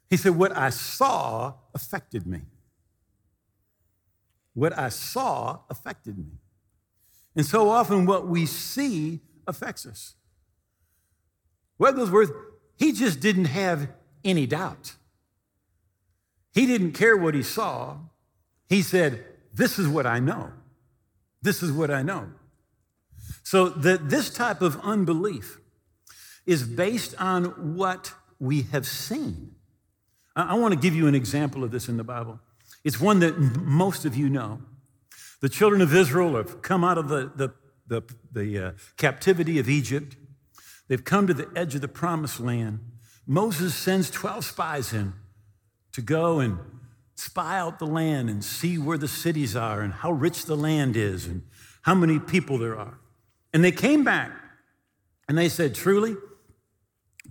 he 0.10 0.18
said, 0.18 0.36
what 0.36 0.56
I 0.56 0.70
saw 0.70 1.56
affected 1.74 2.28
me. 2.28 2.42
What 4.54 4.78
I 4.78 4.90
saw 4.90 5.60
affected 5.70 6.18
me. 6.18 6.38
And 7.36 7.46
so 7.46 7.70
often 7.70 8.06
what 8.06 8.28
we 8.28 8.46
see 8.46 9.22
affects 9.48 9.86
us. 9.86 10.16
Wigglesworth, 11.80 12.32
he 12.78 12.92
just 12.92 13.20
didn't 13.20 13.46
have 13.46 13.90
any 14.24 14.46
doubt. 14.46 14.94
He 16.54 16.68
didn't 16.68 16.92
care 16.92 17.18
what 17.18 17.34
he 17.34 17.42
saw. 17.44 17.98
He 18.70 18.82
said, 18.82 19.26
This 19.54 19.80
is 19.80 19.88
what 19.88 20.06
I 20.06 20.20
know. 20.20 20.52
This 21.42 21.64
is 21.64 21.72
what 21.72 21.90
I 21.90 22.04
know. 22.04 22.30
So 23.44 23.70
that 23.70 24.10
this 24.10 24.30
type 24.30 24.62
of 24.62 24.80
unbelief 24.82 25.60
is 26.46 26.64
based 26.64 27.16
on 27.20 27.76
what 27.76 28.14
we 28.40 28.64
have 28.64 28.86
seen. 28.86 29.56
I 30.36 30.56
want 30.56 30.74
to 30.74 30.80
give 30.80 30.96
you 30.96 31.08
an 31.08 31.16
example 31.16 31.64
of 31.64 31.72
this 31.72 31.88
in 31.88 31.98
the 31.98 32.04
Bible. 32.04 32.40
It's 32.84 33.00
one 33.00 33.20
that 33.20 33.38
most 33.38 34.06
of 34.06 34.16
you 34.16 34.30
know. 34.30 34.62
The 35.42 35.50
children 35.50 35.82
of 35.82 35.94
Israel 35.94 36.36
have 36.36 36.62
come 36.62 36.84
out 36.84 36.98
of 36.98 37.08
the, 37.08 37.32
the, 37.36 37.54
the, 37.88 38.02
the 38.32 38.68
uh, 38.68 38.72
captivity 38.98 39.60
of 39.60 39.70
Egypt. 39.70 40.16
They've 40.88 41.04
come 41.04 41.28
to 41.28 41.34
the 41.34 41.50
edge 41.56 41.76
of 41.76 41.82
the 41.82 41.88
promised 41.88 42.40
land. 42.40 42.80
Moses 43.28 43.76
sends 43.76 44.10
12 44.10 44.46
spies 44.46 44.94
in 44.94 45.14
to 45.92 46.02
go 46.02 46.40
and 46.40 46.60
spy 47.16 47.60
out 47.60 47.80
the 47.80 47.86
land 47.86 48.30
and 48.30 48.44
see 48.44 48.78
where 48.78 48.98
the 48.98 49.08
cities 49.08 49.56
are 49.56 49.82
and 49.82 49.94
how 49.94 50.12
rich 50.12 50.46
the 50.46 50.58
land 50.58 50.98
is 50.98 51.26
and 51.26 51.44
how 51.84 51.96
many 51.96 52.20
people 52.20 52.58
there 52.58 52.78
are. 52.78 52.98
And 53.54 53.64
they 53.64 53.72
came 53.72 54.04
back 54.04 54.32
and 55.30 55.38
they 55.38 55.48
said, 55.48 55.76
Truly, 55.76 56.16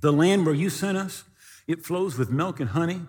the 0.02 0.12
land 0.12 0.44
where 0.44 0.54
you 0.54 0.68
sent 0.68 0.98
us, 0.98 1.24
it 1.66 1.84
flows 1.84 2.18
with 2.18 2.30
milk 2.30 2.60
and 2.60 2.70
honey. 2.70 3.00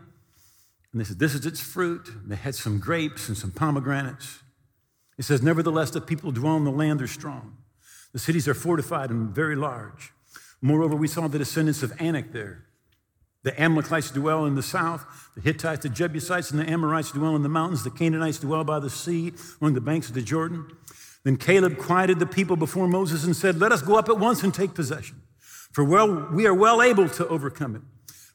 And 0.92 1.02
they 1.02 1.04
said, 1.04 1.20
This 1.20 1.36
is 1.36 1.46
its 1.46 1.60
fruit. 1.60 2.08
And 2.08 2.32
they 2.32 2.36
had 2.36 2.56
some 2.56 2.80
grapes 2.80 3.28
and 3.28 3.38
some 3.38 3.52
pomegranates. 3.52 4.40
It 5.18 5.26
says, 5.26 5.42
Nevertheless, 5.42 5.92
the 5.92 6.02
people 6.02 6.32
who 6.32 6.40
dwell 6.40 6.56
in 6.56 6.64
the 6.64 6.72
land 6.72 7.02
are 7.02 7.08
strong. 7.08 7.58
The 8.14 8.20
cities 8.20 8.48
are 8.48 8.54
fortified 8.54 9.10
and 9.10 9.30
very 9.30 9.56
large. 9.56 10.14
Moreover, 10.62 10.96
we 10.96 11.08
saw 11.08 11.28
the 11.28 11.40
descendants 11.40 11.84
of 11.84 12.00
Anak 12.00 12.32
there. 12.32 12.64
The 13.44 13.60
Amalekites 13.62 14.12
dwell 14.12 14.46
in 14.46 14.56
the 14.56 14.64
south, 14.64 15.06
the 15.36 15.42
Hittites, 15.42 15.84
the 15.84 15.90
Jebusites, 15.90 16.52
and 16.52 16.60
the 16.60 16.70
Amorites 16.70 17.12
dwell 17.12 17.36
in 17.36 17.44
the 17.44 17.50
mountains, 17.50 17.84
the 17.84 17.92
Canaanites 17.92 18.40
dwell 18.40 18.64
by 18.64 18.80
the 18.80 18.90
sea 18.90 19.34
along 19.60 19.74
the 19.74 19.82
banks 19.82 20.08
of 20.08 20.16
the 20.16 20.22
Jordan. 20.22 20.66
Then 21.24 21.36
Caleb 21.36 21.78
quieted 21.78 22.20
the 22.20 22.26
people 22.26 22.56
before 22.56 22.88
Moses 22.88 23.26
and 23.26 23.36
said, 23.36 23.60
Let 23.60 23.74
us 23.74 23.82
go 23.82 23.98
up 23.98 24.08
at 24.08 24.20
once 24.20 24.44
and 24.44 24.54
take 24.54 24.74
possession, 24.74 25.22
for 25.74 25.84
well, 25.84 26.30
we 26.32 26.46
are 26.46 26.54
well 26.54 26.82
able 26.82 27.10
to 27.10 27.28
overcome 27.28 27.76
it. 27.76 27.82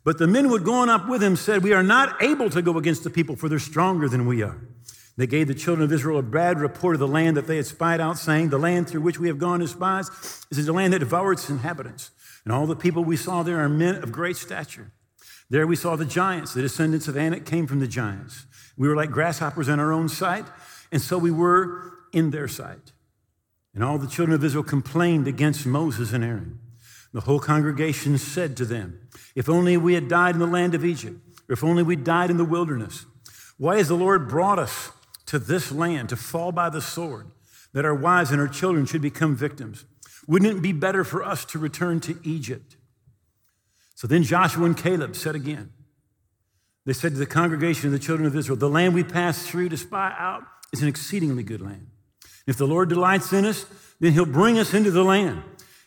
But 0.05 0.19
the 0.19 0.27
men 0.27 0.45
who 0.45 0.55
had 0.55 0.65
gone 0.65 0.89
up 0.89 1.09
with 1.09 1.23
him 1.23 1.37
said, 1.37 1.63
We 1.63 1.73
are 1.73 1.83
not 1.83 2.23
able 2.23 2.51
to 2.51 2.63
go 2.63 2.77
against 2.77 3.05
the 3.05 3.11
people, 3.11 3.37
for 3.37 3.49
they're 3.49 3.59
stronger 3.59 4.09
than 4.09 4.27
we 4.27 4.43
are. 4.43 4.61
They 5.17 5.27
gave 5.27 5.49
the 5.49 5.55
children 5.55 5.85
of 5.85 5.93
Israel 5.93 6.19
a 6.19 6.23
bad 6.23 6.61
report 6.61 6.95
of 6.95 7.01
the 7.01 7.09
land 7.09 7.37
that 7.37 7.47
they 7.47 7.57
had 7.57 7.67
spied 7.67 8.01
out, 8.01 8.19
saying, 8.19 8.49
The 8.49 8.59
land 8.59 8.89
through 8.89 9.01
which 9.01 9.19
we 9.19 9.29
have 9.29 9.39
gone 9.39 9.63
as 9.63 9.71
spies 9.71 10.09
is 10.51 10.67
the 10.67 10.73
land 10.73 10.93
that 10.93 11.01
devours 11.01 11.41
its 11.41 11.51
inhabitants. 11.51 12.11
And 12.45 12.53
all 12.53 12.67
the 12.67 12.77
people 12.77 13.05
we 13.05 13.17
saw 13.17 13.43
there 13.43 13.61
are 13.61 13.69
men 13.69 13.97
of 13.97 14.13
great 14.13 14.37
stature. 14.37 14.93
There 15.51 15.67
we 15.67 15.77
saw 15.77 15.97
the 15.97 16.05
giants. 16.05 16.55
The 16.55 16.63
descendants 16.63 17.09
of 17.09 17.17
Anak 17.17 17.47
came 17.47 17.67
from 17.67 17.81
the 17.81 17.87
giants. 17.87 18.47
We 18.77 18.89
were 18.89 18.97
like 18.97 19.11
grasshoppers 19.11 19.69
in 19.69 19.81
our 19.81 19.93
own 19.93 20.09
sight, 20.09 20.47
and 20.93 21.03
so 21.03 21.19
we 21.19 21.31
were 21.31 21.93
in 22.13 22.31
their 22.31 22.49
sight. 22.49 22.93
And 23.75 23.85
all 23.85 23.99
the 23.99 24.07
children 24.07 24.35
of 24.35 24.45
Israel 24.45 24.65
complained 24.65 25.29
against 25.29 25.67
Moses 25.67 26.13
and 26.13 26.25
Aaron. 26.25 26.61
The 27.13 27.23
whole 27.23 27.41
congregation 27.41 28.19
said 28.19 28.57
to 28.59 28.65
them, 28.65 29.01
If 29.35 29.49
only 29.49 29.77
we 29.77 29.95
had 29.95 30.09
died 30.09 30.35
in 30.35 30.41
the 30.41 30.47
land 30.47 30.75
of 30.75 30.85
Egypt, 30.85 31.17
or 31.49 31.55
if 31.55 31.65
only 31.65 31.83
we 31.83 31.97
died 31.97 32.31
in 32.31 32.37
the 32.37 32.45
wilderness. 32.45 33.07
Why 33.57 33.79
has 33.79 33.89
the 33.89 33.95
Lord 33.95 34.29
brought 34.29 34.59
us 34.59 34.93
to 35.27 35.39
this 35.39 35.73
land 35.73 36.11
to 36.11 36.17
fall 36.17 36.53
by 36.53 36.69
the 36.69 36.83
sword, 36.83 37.31
that 37.73 37.85
our 37.85 37.95
wives 37.95 38.31
and 38.31 38.41
our 38.41 38.49
children 38.49 38.85
should 38.85 39.03
become 39.03 39.35
victims? 39.35 39.85
Wouldn't 40.27 40.59
it 40.59 40.63
be 40.63 40.73
better 40.73 41.05
for 41.05 41.25
us 41.25 41.45
to 41.47 41.59
return 41.59 42.01
to 42.01 42.19
Egypt? 42.23 42.77
So 43.95 44.07
then 44.07 44.23
Joshua 44.23 44.67
and 44.67 44.77
Caleb 44.77 45.17
said 45.17 45.35
again, 45.35 45.73
They 46.85 46.93
said 46.93 47.13
to 47.13 47.19
the 47.19 47.27
congregation 47.27 47.87
of 47.87 47.93
the 47.93 47.99
children 47.99 48.27
of 48.27 48.37
Israel, 48.37 48.59
The 48.59 48.69
land 48.69 48.95
we 48.95 49.03
passed 49.03 49.49
through 49.49 49.71
to 49.71 49.77
spy 49.77 50.15
out 50.19 50.45
is 50.73 50.83
an 50.83 50.89
exceedingly 50.89 51.43
good 51.43 51.63
land. 51.63 51.89
If 52.47 52.59
the 52.59 52.67
Lord 52.67 52.91
delights 52.91 53.33
in 53.33 53.47
us, 53.47 53.67
then 54.01 54.13
he'll 54.13 54.27
bring 54.27 54.59
us 54.59 54.75
into 54.75 54.91
the 54.91 55.03
land 55.03 55.43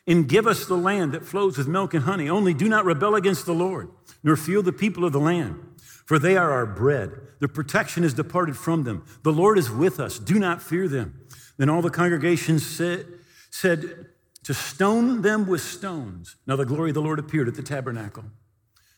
and 0.08 0.28
give 0.28 0.48
us 0.48 0.66
the 0.66 0.78
land 0.78 1.12
that 1.14 1.26
flows 1.26 1.58
with 1.58 1.68
milk 1.68 1.94
and 1.94 2.04
honey. 2.04 2.30
Only 2.30 2.54
do 2.54 2.68
not 2.68 2.86
rebel 2.86 3.16
against 3.16 3.46
the 3.46 3.54
Lord, 3.54 3.90
nor 4.24 4.36
fear 4.36 4.62
the 4.62 4.74
people 4.74 5.06
of 5.06 5.14
the 5.14 5.20
land, 5.20 5.60
for 6.06 6.18
they 6.18 6.36
are 6.36 6.52
our 6.52 6.66
bread. 6.66 7.12
The 7.40 7.48
protection 7.48 8.04
is 8.04 8.14
departed 8.14 8.58
from 8.58 8.84
them. 8.84 9.06
The 9.24 9.32
Lord 9.32 9.58
is 9.58 9.70
with 9.70 10.00
us. 10.00 10.20
Do 10.20 10.40
not 10.40 10.62
fear 10.62 10.88
them. 10.88 11.22
Then 11.58 11.70
all 11.70 11.82
the 11.82 11.90
congregation 11.90 12.60
said, 12.60 13.06
said 13.50 14.08
to 14.44 14.54
stone 14.54 15.22
them 15.22 15.48
with 15.48 15.62
stones. 15.62 16.36
Now 16.48 16.56
the 16.56 16.66
glory 16.66 16.90
of 16.90 16.96
the 16.96 17.02
Lord 17.02 17.20
appeared 17.20 17.48
at 17.48 17.56
the 17.56 17.64
tabernacle. 17.64 18.26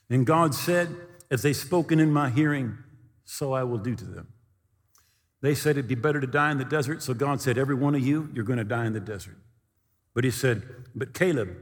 And 0.09 0.25
God 0.25 0.55
said, 0.55 0.95
As 1.29 1.41
they 1.41 1.53
spoken 1.53 1.99
in 1.99 2.11
my 2.13 2.29
hearing, 2.29 2.77
so 3.25 3.53
I 3.53 3.63
will 3.63 3.77
do 3.77 3.95
to 3.95 4.05
them. 4.05 4.27
They 5.41 5.55
said 5.55 5.71
it'd 5.71 5.87
be 5.87 5.95
better 5.95 6.21
to 6.21 6.27
die 6.27 6.51
in 6.51 6.57
the 6.57 6.65
desert. 6.65 7.03
So 7.03 7.13
God 7.13 7.41
said, 7.41 7.57
Every 7.57 7.75
one 7.75 7.95
of 7.95 8.01
you, 8.01 8.29
you're 8.33 8.45
going 8.45 8.59
to 8.59 8.63
die 8.63 8.85
in 8.85 8.93
the 8.93 8.99
desert. 8.99 9.37
But 10.13 10.23
he 10.23 10.31
said, 10.31 10.63
But 10.95 11.13
Caleb, 11.13 11.57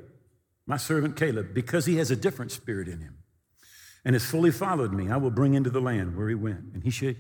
my 0.66 0.78
servant 0.78 1.16
Caleb, 1.16 1.54
because 1.54 1.86
he 1.86 1.98
has 1.98 2.12
a 2.12 2.16
different 2.16 2.52
spirit 2.52 2.88
in 2.88 3.00
him 3.00 3.18
and 4.04 4.16
has 4.16 4.26
fully 4.26 4.52
followed 4.52 4.94
me, 4.94 5.10
I 5.10 5.18
will 5.18 5.32
bring 5.32 5.54
into 5.54 5.70
the 5.70 5.82
land 5.82 6.18
where 6.18 6.30
he 6.30 6.36
went, 6.36 6.74
and 6.74 6.84
he, 6.84 6.90
should, 6.90 7.18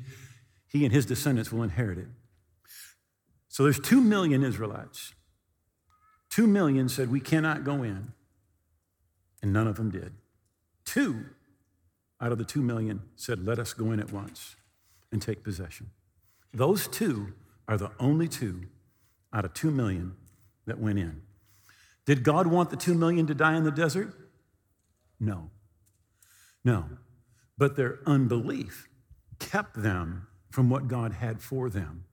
he 0.67 0.83
and 0.83 0.93
his 0.93 1.05
descendants 1.05 1.51
will 1.51 1.63
inherit 1.63 1.97
it. 1.97 2.07
So 3.47 3.63
there's 3.63 3.79
two 3.79 4.01
million 4.01 4.43
Israelites 4.43 5.13
Two 6.31 6.47
million 6.47 6.87
said, 6.87 7.11
We 7.11 7.19
cannot 7.19 7.63
go 7.63 7.83
in. 7.83 8.13
And 9.43 9.53
none 9.53 9.67
of 9.67 9.75
them 9.75 9.91
did. 9.91 10.13
Two 10.85 11.25
out 12.21 12.31
of 12.31 12.37
the 12.37 12.45
two 12.45 12.61
million 12.61 13.01
said, 13.15 13.45
Let 13.45 13.59
us 13.59 13.73
go 13.73 13.91
in 13.91 13.99
at 13.99 14.11
once 14.11 14.55
and 15.11 15.21
take 15.21 15.43
possession. 15.43 15.91
Those 16.53 16.87
two 16.87 17.33
are 17.67 17.77
the 17.77 17.91
only 17.99 18.27
two 18.27 18.63
out 19.33 19.45
of 19.45 19.53
two 19.53 19.71
million 19.71 20.15
that 20.65 20.79
went 20.79 20.99
in. 20.99 21.21
Did 22.05 22.23
God 22.23 22.47
want 22.47 22.69
the 22.69 22.77
two 22.77 22.93
million 22.93 23.27
to 23.27 23.33
die 23.33 23.55
in 23.55 23.63
the 23.63 23.71
desert? 23.71 24.13
No. 25.19 25.49
No. 26.63 26.85
But 27.57 27.75
their 27.75 27.99
unbelief 28.05 28.87
kept 29.39 29.81
them 29.81 30.27
from 30.49 30.69
what 30.69 30.87
God 30.87 31.13
had 31.13 31.41
for 31.41 31.69
them. 31.69 32.05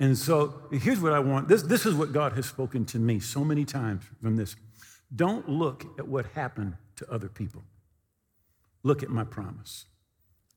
And 0.00 0.16
so 0.16 0.62
here's 0.72 1.00
what 1.00 1.12
I 1.12 1.20
want. 1.20 1.48
This, 1.48 1.62
this 1.62 1.86
is 1.86 1.94
what 1.94 2.12
God 2.12 2.32
has 2.32 2.46
spoken 2.46 2.84
to 2.86 2.98
me 2.98 3.20
so 3.20 3.44
many 3.44 3.64
times 3.64 4.04
from 4.20 4.36
this. 4.36 4.56
Don't 5.14 5.48
look 5.48 5.84
at 5.98 6.08
what 6.08 6.26
happened 6.26 6.76
to 6.96 7.10
other 7.12 7.28
people. 7.28 7.62
Look 8.82 9.02
at 9.02 9.10
my 9.10 9.24
promise. 9.24 9.84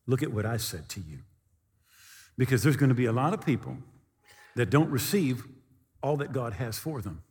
Look 0.06 0.22
at 0.22 0.32
what 0.32 0.46
I 0.46 0.56
said 0.56 0.88
to 0.90 1.00
you. 1.00 1.18
Because 2.38 2.62
there's 2.62 2.76
going 2.76 2.88
to 2.88 2.94
be 2.94 3.06
a 3.06 3.12
lot 3.12 3.34
of 3.34 3.44
people 3.44 3.76
that 4.56 4.70
don't 4.70 4.90
receive 4.90 5.46
all 6.06 6.16
that 6.18 6.32
God 6.32 6.52
has 6.52 6.78
for 6.78 7.02
them. 7.02 7.22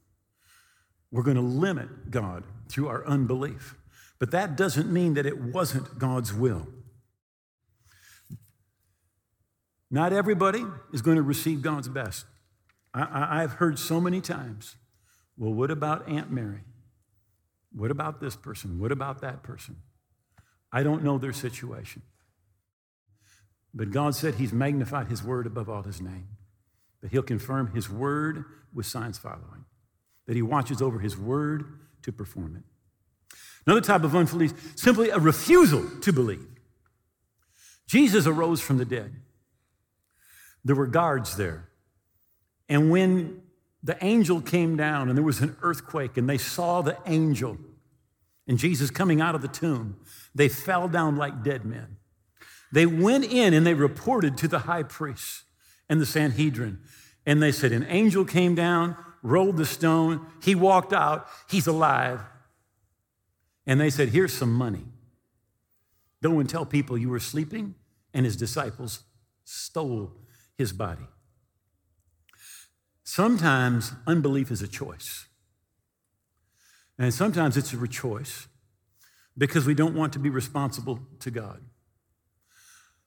We're 1.09 1.23
going 1.23 1.37
to 1.37 1.41
limit 1.41 2.11
God 2.11 2.43
through 2.67 2.89
our 2.89 3.07
unbelief. 3.07 3.75
But 4.19 4.31
that 4.31 4.57
doesn't 4.57 4.91
mean 4.91 5.13
that 5.13 5.25
it 5.25 5.39
wasn't 5.39 5.97
God's 5.97 6.33
will. 6.33 6.67
Not 9.89 10.11
everybody 10.11 10.65
is 10.91 11.01
going 11.01 11.15
to 11.15 11.23
receive 11.23 11.61
God's 11.61 11.87
best. 11.87 12.25
I, 12.93 13.41
have 13.41 13.53
heard 13.53 13.79
so 13.79 13.99
many 14.01 14.19
times, 14.19 14.75
well, 15.37 15.53
what 15.53 15.71
about 15.71 16.07
Aunt 16.09 16.31
Mary? 16.31 16.61
What 17.73 17.91
about 17.91 18.19
this 18.19 18.35
person? 18.35 18.79
What 18.79 18.91
about 18.91 19.21
that 19.21 19.43
person? 19.43 19.77
I 20.71 20.83
don't 20.83 21.03
know 21.03 21.17
their 21.17 21.33
situation. 21.33 22.01
But 23.73 23.91
God 23.91 24.15
said 24.15 24.35
He's 24.35 24.53
magnified 24.53 25.07
His 25.07 25.23
word 25.23 25.45
above 25.45 25.69
all 25.69 25.83
His 25.83 25.99
name, 26.01 26.27
that 27.05 27.11
He'll 27.11 27.21
confirm 27.21 27.67
His 27.67 27.87
word 27.87 28.45
with 28.73 28.87
signs 28.87 29.19
following, 29.19 29.63
that 30.25 30.35
He 30.35 30.41
watches 30.41 30.81
over 30.81 30.97
His 30.97 31.15
word 31.15 31.65
to 32.01 32.11
perform 32.11 32.55
it. 32.55 33.37
Another 33.67 33.79
type 33.79 34.03
of 34.03 34.15
unbelief, 34.15 34.73
simply 34.75 35.11
a 35.11 35.19
refusal 35.19 35.87
to 36.01 36.11
believe. 36.11 36.47
Jesus 37.85 38.25
arose 38.25 38.59
from 38.59 38.79
the 38.79 38.85
dead 38.85 39.17
there 40.63 40.75
were 40.75 40.87
guards 40.87 41.37
there. 41.37 41.69
And 42.67 42.89
when 42.89 43.43
the 43.83 44.03
angel 44.03 44.41
came 44.41 44.75
down 44.75 45.07
and 45.07 45.15
there 45.15 45.23
was 45.23 45.41
an 45.41 45.55
earthquake 45.61 46.17
and 46.17 46.27
they 46.27 46.39
saw 46.39 46.81
the 46.81 46.97
angel 47.05 47.59
and 48.47 48.57
Jesus 48.57 48.89
coming 48.89 49.21
out 49.21 49.35
of 49.35 49.43
the 49.43 49.47
tomb, 49.47 49.97
they 50.33 50.49
fell 50.49 50.87
down 50.87 51.17
like 51.17 51.43
dead 51.43 51.65
men. 51.65 51.97
They 52.71 52.87
went 52.87 53.25
in 53.25 53.53
and 53.53 53.63
they 53.63 53.75
reported 53.75 54.39
to 54.39 54.47
the 54.47 54.59
high 54.59 54.81
priest 54.81 55.44
and 55.89 56.01
the 56.01 56.05
Sanhedrin. 56.05 56.79
And 57.25 57.41
they 57.41 57.51
said, 57.51 57.71
An 57.71 57.85
angel 57.89 58.25
came 58.25 58.55
down, 58.55 58.97
rolled 59.21 59.57
the 59.57 59.65
stone, 59.65 60.25
he 60.41 60.55
walked 60.55 60.93
out, 60.93 61.27
he's 61.49 61.67
alive. 61.67 62.21
And 63.65 63.79
they 63.79 63.89
said, 63.89 64.09
Here's 64.09 64.33
some 64.33 64.53
money. 64.53 64.85
Go 66.21 66.39
and 66.39 66.49
tell 66.49 66.65
people 66.65 66.97
you 66.97 67.09
were 67.09 67.19
sleeping, 67.19 67.75
and 68.13 68.25
his 68.25 68.35
disciples 68.35 69.03
stole 69.43 70.13
his 70.57 70.71
body. 70.71 71.07
Sometimes 73.03 73.93
unbelief 74.07 74.51
is 74.51 74.61
a 74.61 74.67
choice. 74.67 75.27
And 76.97 77.13
sometimes 77.13 77.57
it's 77.57 77.73
a 77.73 77.87
choice 77.87 78.47
because 79.37 79.65
we 79.65 79.75
don't 79.75 79.95
want 79.95 80.13
to 80.13 80.19
be 80.19 80.29
responsible 80.29 80.99
to 81.19 81.29
God. 81.29 81.61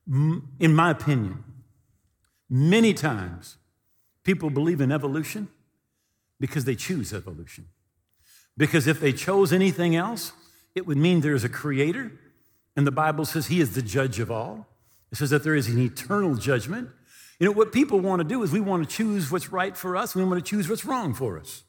In 0.06 0.74
my 0.74 0.90
opinion, 0.90 1.42
many 2.48 2.94
times 2.94 3.56
people 4.24 4.50
believe 4.50 4.80
in 4.80 4.92
evolution 4.92 5.48
because 6.40 6.64
they 6.64 6.74
choose 6.74 7.12
evolution. 7.12 7.66
Because 8.56 8.87
if 8.87 9.00
they 9.00 9.12
chose 9.12 9.52
anything 9.52 9.94
else, 9.94 10.32
it 10.74 10.87
would 10.87 10.98
mean 10.98 11.20
there's 11.20 11.44
a 11.44 11.48
creator, 11.48 12.12
and 12.76 12.87
the 12.87 12.92
Bible 12.92 13.24
says 13.24 13.46
he 13.46 13.61
is 13.61 13.74
the 13.74 13.82
judge 13.82 14.18
of 14.18 14.30
all. 14.30 14.66
It 15.11 15.18
says 15.18 15.30
that 15.30 15.44
there 15.44 15.54
is 15.54 15.68
an 15.68 15.80
eternal 15.80 16.34
judgment, 16.34 16.90
you 17.38 17.46
know, 17.46 17.52
what 17.52 17.72
people 17.72 18.00
want 18.00 18.20
to 18.20 18.24
do 18.24 18.42
is 18.42 18.50
we 18.50 18.61
want 18.61 18.88
to 18.88 18.96
choose 18.96 19.30
what's 19.30 19.52
right 19.52 19.76
for 19.76 19.96
us, 19.96 20.14
we 20.14 20.24
want 20.24 20.44
to 20.44 20.50
choose 20.50 20.68
what's 20.68 20.84
wrong 20.84 21.14
for 21.14 21.38
us. 21.38 21.62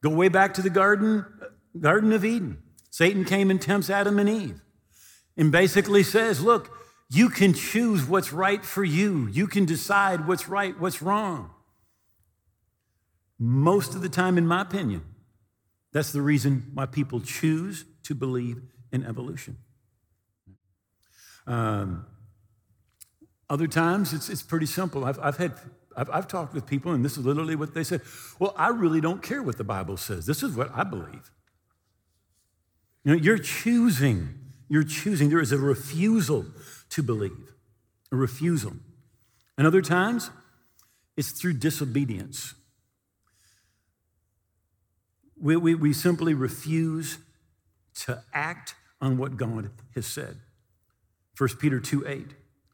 Go 0.00 0.10
way 0.10 0.28
back 0.28 0.54
to 0.54 0.62
the 0.62 0.70
Garden, 0.70 1.24
Garden 1.78 2.12
of 2.12 2.24
Eden. 2.24 2.58
Satan 2.90 3.24
came 3.24 3.50
and 3.50 3.60
tempts 3.60 3.90
Adam 3.90 4.18
and 4.18 4.28
Eve 4.28 4.60
and 5.36 5.50
basically 5.50 6.02
says, 6.02 6.40
Look, 6.40 6.76
you 7.12 7.28
can 7.28 7.52
choose 7.52 8.06
what's 8.06 8.32
right 8.32 8.64
for 8.64 8.82
you. 8.82 9.28
You 9.30 9.46
can 9.46 9.66
decide 9.66 10.26
what's 10.26 10.48
right, 10.48 10.78
what's 10.80 11.02
wrong. 11.02 11.50
Most 13.38 13.94
of 13.94 14.00
the 14.00 14.08
time, 14.08 14.38
in 14.38 14.46
my 14.46 14.62
opinion, 14.62 15.02
that's 15.92 16.10
the 16.10 16.22
reason 16.22 16.70
why 16.72 16.86
people 16.86 17.20
choose 17.20 17.84
to 18.04 18.14
believe 18.14 18.62
in 18.92 19.04
evolution. 19.04 19.58
Um, 21.46 22.06
other 23.50 23.66
times, 23.66 24.14
it's, 24.14 24.30
it's 24.30 24.42
pretty 24.42 24.66
simple. 24.66 25.04
I've, 25.04 25.18
I've 25.18 25.36
had 25.36 25.52
I've, 25.94 26.08
I've, 26.08 26.26
talked 26.26 26.54
with 26.54 26.64
people, 26.64 26.92
and 26.92 27.04
this 27.04 27.18
is 27.18 27.26
literally 27.26 27.56
what 27.56 27.74
they 27.74 27.84
said. 27.84 28.00
Well, 28.38 28.54
I 28.56 28.68
really 28.68 29.02
don't 29.02 29.22
care 29.22 29.42
what 29.42 29.58
the 29.58 29.64
Bible 29.64 29.98
says. 29.98 30.24
This 30.24 30.42
is 30.42 30.56
what 30.56 30.70
I 30.74 30.84
believe. 30.84 31.30
You 33.04 33.12
know, 33.12 33.18
you're 33.20 33.36
choosing. 33.36 34.38
You're 34.70 34.84
choosing. 34.84 35.28
There 35.28 35.40
is 35.40 35.52
a 35.52 35.58
refusal 35.58 36.46
to 36.92 37.02
believe, 37.02 37.52
a 38.10 38.16
refusal. 38.16 38.72
And 39.58 39.66
other 39.66 39.82
times, 39.82 40.30
it's 41.16 41.30
through 41.30 41.54
disobedience. 41.54 42.54
We, 45.40 45.56
we, 45.56 45.74
we 45.74 45.92
simply 45.92 46.34
refuse 46.34 47.18
to 48.04 48.22
act 48.32 48.74
on 49.00 49.18
what 49.18 49.36
God 49.36 49.70
has 49.94 50.06
said. 50.06 50.36
1 51.36 51.50
Peter 51.58 51.80
2 51.80 52.06
8. 52.06 52.26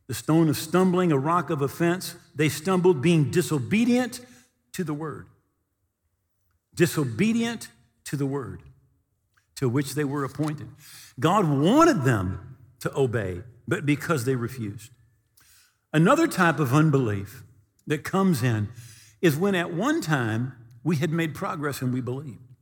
The 0.06 0.14
stone 0.14 0.48
of 0.48 0.56
stumbling, 0.56 1.12
a 1.12 1.18
rock 1.18 1.50
of 1.50 1.62
offense, 1.62 2.14
they 2.34 2.48
stumbled 2.48 3.02
being 3.02 3.30
disobedient 3.30 4.20
to 4.72 4.84
the 4.84 4.94
word. 4.94 5.26
Disobedient 6.74 7.68
to 8.04 8.16
the 8.16 8.26
word 8.26 8.62
to 9.56 9.68
which 9.68 9.94
they 9.94 10.04
were 10.04 10.24
appointed. 10.24 10.68
God 11.18 11.48
wanted 11.48 12.04
them 12.04 12.56
to 12.80 12.96
obey, 12.96 13.42
but 13.68 13.86
because 13.86 14.24
they 14.24 14.34
refused. 14.34 14.90
Another 15.92 16.26
type 16.26 16.58
of 16.58 16.72
unbelief 16.72 17.44
that 17.86 18.02
comes 18.02 18.42
in 18.42 18.68
is 19.20 19.36
when 19.36 19.54
at 19.54 19.72
one 19.72 20.00
time 20.00 20.54
we 20.82 20.96
had 20.96 21.10
made 21.10 21.34
progress 21.34 21.82
and 21.82 21.92
we 21.92 22.00
believed, 22.00 22.54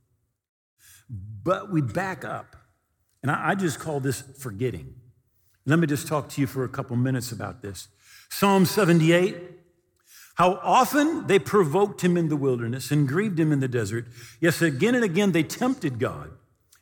but 1.09 1.71
we 1.71 1.81
back 1.81 2.25
up. 2.25 2.57
And 3.23 3.31
I, 3.31 3.51
I 3.51 3.55
just 3.55 3.79
call 3.79 4.01
this 4.01 4.23
forgetting. 4.39 4.95
Let 5.65 5.79
me 5.79 5.87
just 5.87 6.07
talk 6.07 6.29
to 6.31 6.41
you 6.41 6.47
for 6.47 6.65
a 6.65 6.69
couple 6.69 6.97
minutes 6.97 7.33
about 7.33 7.63
this. 7.63 7.89
Psalm 8.29 8.67
78 8.67 9.37
how 10.37 10.61
often 10.63 11.27
they 11.29 11.39
provoked 11.39 12.03
him 12.03 12.19
in 12.19 12.29
the 12.29 12.37
wilderness 12.37 12.91
and 12.91 13.09
grieved 13.09 13.41
him 13.41 13.53
in 13.53 13.61
the 13.61 13.69
desert. 13.69 14.07
Yes, 14.39 14.61
again 14.61 14.95
and 14.95 15.03
again 15.03 15.33
they 15.33 15.43
tempted 15.43 15.99
God 15.99 16.31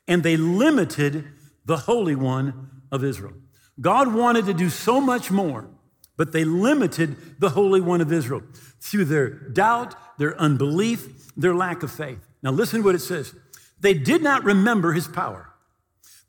and 0.08 0.24
they 0.24 0.36
limited 0.36 1.26
the 1.64 1.76
Holy 1.76 2.16
One 2.16 2.82
of 2.90 3.04
Israel. 3.04 3.34
God 3.80 4.14
wanted 4.14 4.46
to 4.46 4.54
do 4.54 4.70
so 4.70 5.00
much 5.00 5.30
more, 5.30 5.68
but 6.16 6.32
they 6.32 6.44
limited 6.44 7.40
the 7.40 7.50
Holy 7.50 7.80
One 7.80 8.00
of 8.00 8.12
Israel 8.12 8.42
through 8.80 9.06
their 9.06 9.30
doubt, 9.30 9.94
their 10.18 10.38
unbelief, 10.40 11.32
their 11.36 11.54
lack 11.54 11.82
of 11.82 11.90
faith. 11.90 12.26
Now, 12.42 12.52
listen 12.52 12.80
to 12.80 12.84
what 12.84 12.94
it 12.94 13.00
says. 13.00 13.34
They 13.80 13.94
did 13.94 14.22
not 14.22 14.44
remember 14.44 14.92
his 14.92 15.08
power, 15.08 15.50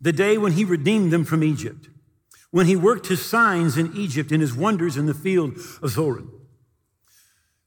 the 0.01 0.13
day 0.13 0.37
when 0.37 0.53
he 0.53 0.65
redeemed 0.65 1.11
them 1.11 1.23
from 1.23 1.43
Egypt, 1.43 1.89
when 2.51 2.65
he 2.65 2.75
worked 2.75 3.07
his 3.07 3.23
signs 3.23 3.77
in 3.77 3.95
Egypt 3.95 4.31
and 4.31 4.41
his 4.41 4.55
wonders 4.55 4.97
in 4.97 5.05
the 5.05 5.13
field 5.13 5.57
of 5.81 5.89
Zoan, 5.91 6.29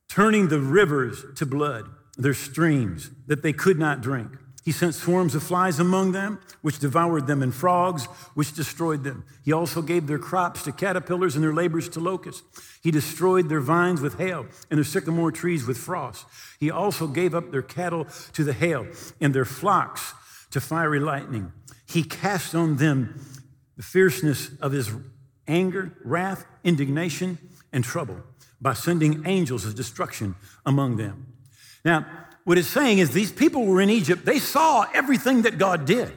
turning 0.08 0.48
the 0.48 0.60
rivers 0.60 1.24
to 1.36 1.46
blood, 1.46 1.88
their 2.16 2.34
streams 2.34 3.10
that 3.26 3.42
they 3.42 3.52
could 3.52 3.78
not 3.78 4.00
drink 4.00 4.32
he 4.68 4.72
sent 4.72 4.94
swarms 4.94 5.34
of 5.34 5.42
flies 5.42 5.80
among 5.80 6.12
them, 6.12 6.38
which 6.60 6.78
devoured 6.78 7.26
them, 7.26 7.42
and 7.42 7.54
frogs, 7.54 8.04
which 8.34 8.52
destroyed 8.52 9.02
them. 9.02 9.24
He 9.42 9.50
also 9.50 9.80
gave 9.80 10.06
their 10.06 10.18
crops 10.18 10.62
to 10.64 10.72
caterpillars 10.72 11.34
and 11.34 11.42
their 11.42 11.54
labors 11.54 11.88
to 11.88 12.00
locusts. 12.00 12.42
He 12.82 12.90
destroyed 12.90 13.48
their 13.48 13.62
vines 13.62 14.02
with 14.02 14.18
hail 14.18 14.44
and 14.70 14.76
their 14.76 14.84
sycamore 14.84 15.32
trees 15.32 15.66
with 15.66 15.78
frost. 15.78 16.26
He 16.60 16.70
also 16.70 17.06
gave 17.06 17.34
up 17.34 17.50
their 17.50 17.62
cattle 17.62 18.08
to 18.34 18.44
the 18.44 18.52
hail 18.52 18.86
and 19.22 19.34
their 19.34 19.46
flocks 19.46 20.12
to 20.50 20.60
fiery 20.60 21.00
lightning. 21.00 21.50
He 21.86 22.02
cast 22.02 22.54
on 22.54 22.76
them 22.76 23.24
the 23.78 23.82
fierceness 23.82 24.50
of 24.60 24.72
his 24.72 24.90
anger, 25.46 25.96
wrath, 26.04 26.44
indignation, 26.62 27.38
and 27.72 27.82
trouble 27.82 28.20
by 28.60 28.74
sending 28.74 29.26
angels 29.26 29.64
of 29.64 29.74
destruction 29.74 30.34
among 30.66 30.98
them. 30.98 31.32
Now, 31.86 32.04
what 32.48 32.56
it's 32.56 32.68
saying 32.68 32.96
is 32.96 33.10
these 33.10 33.30
people 33.30 33.66
were 33.66 33.78
in 33.78 33.90
Egypt, 33.90 34.24
they 34.24 34.38
saw 34.38 34.86
everything 34.94 35.42
that 35.42 35.58
God 35.58 35.84
did. 35.84 36.10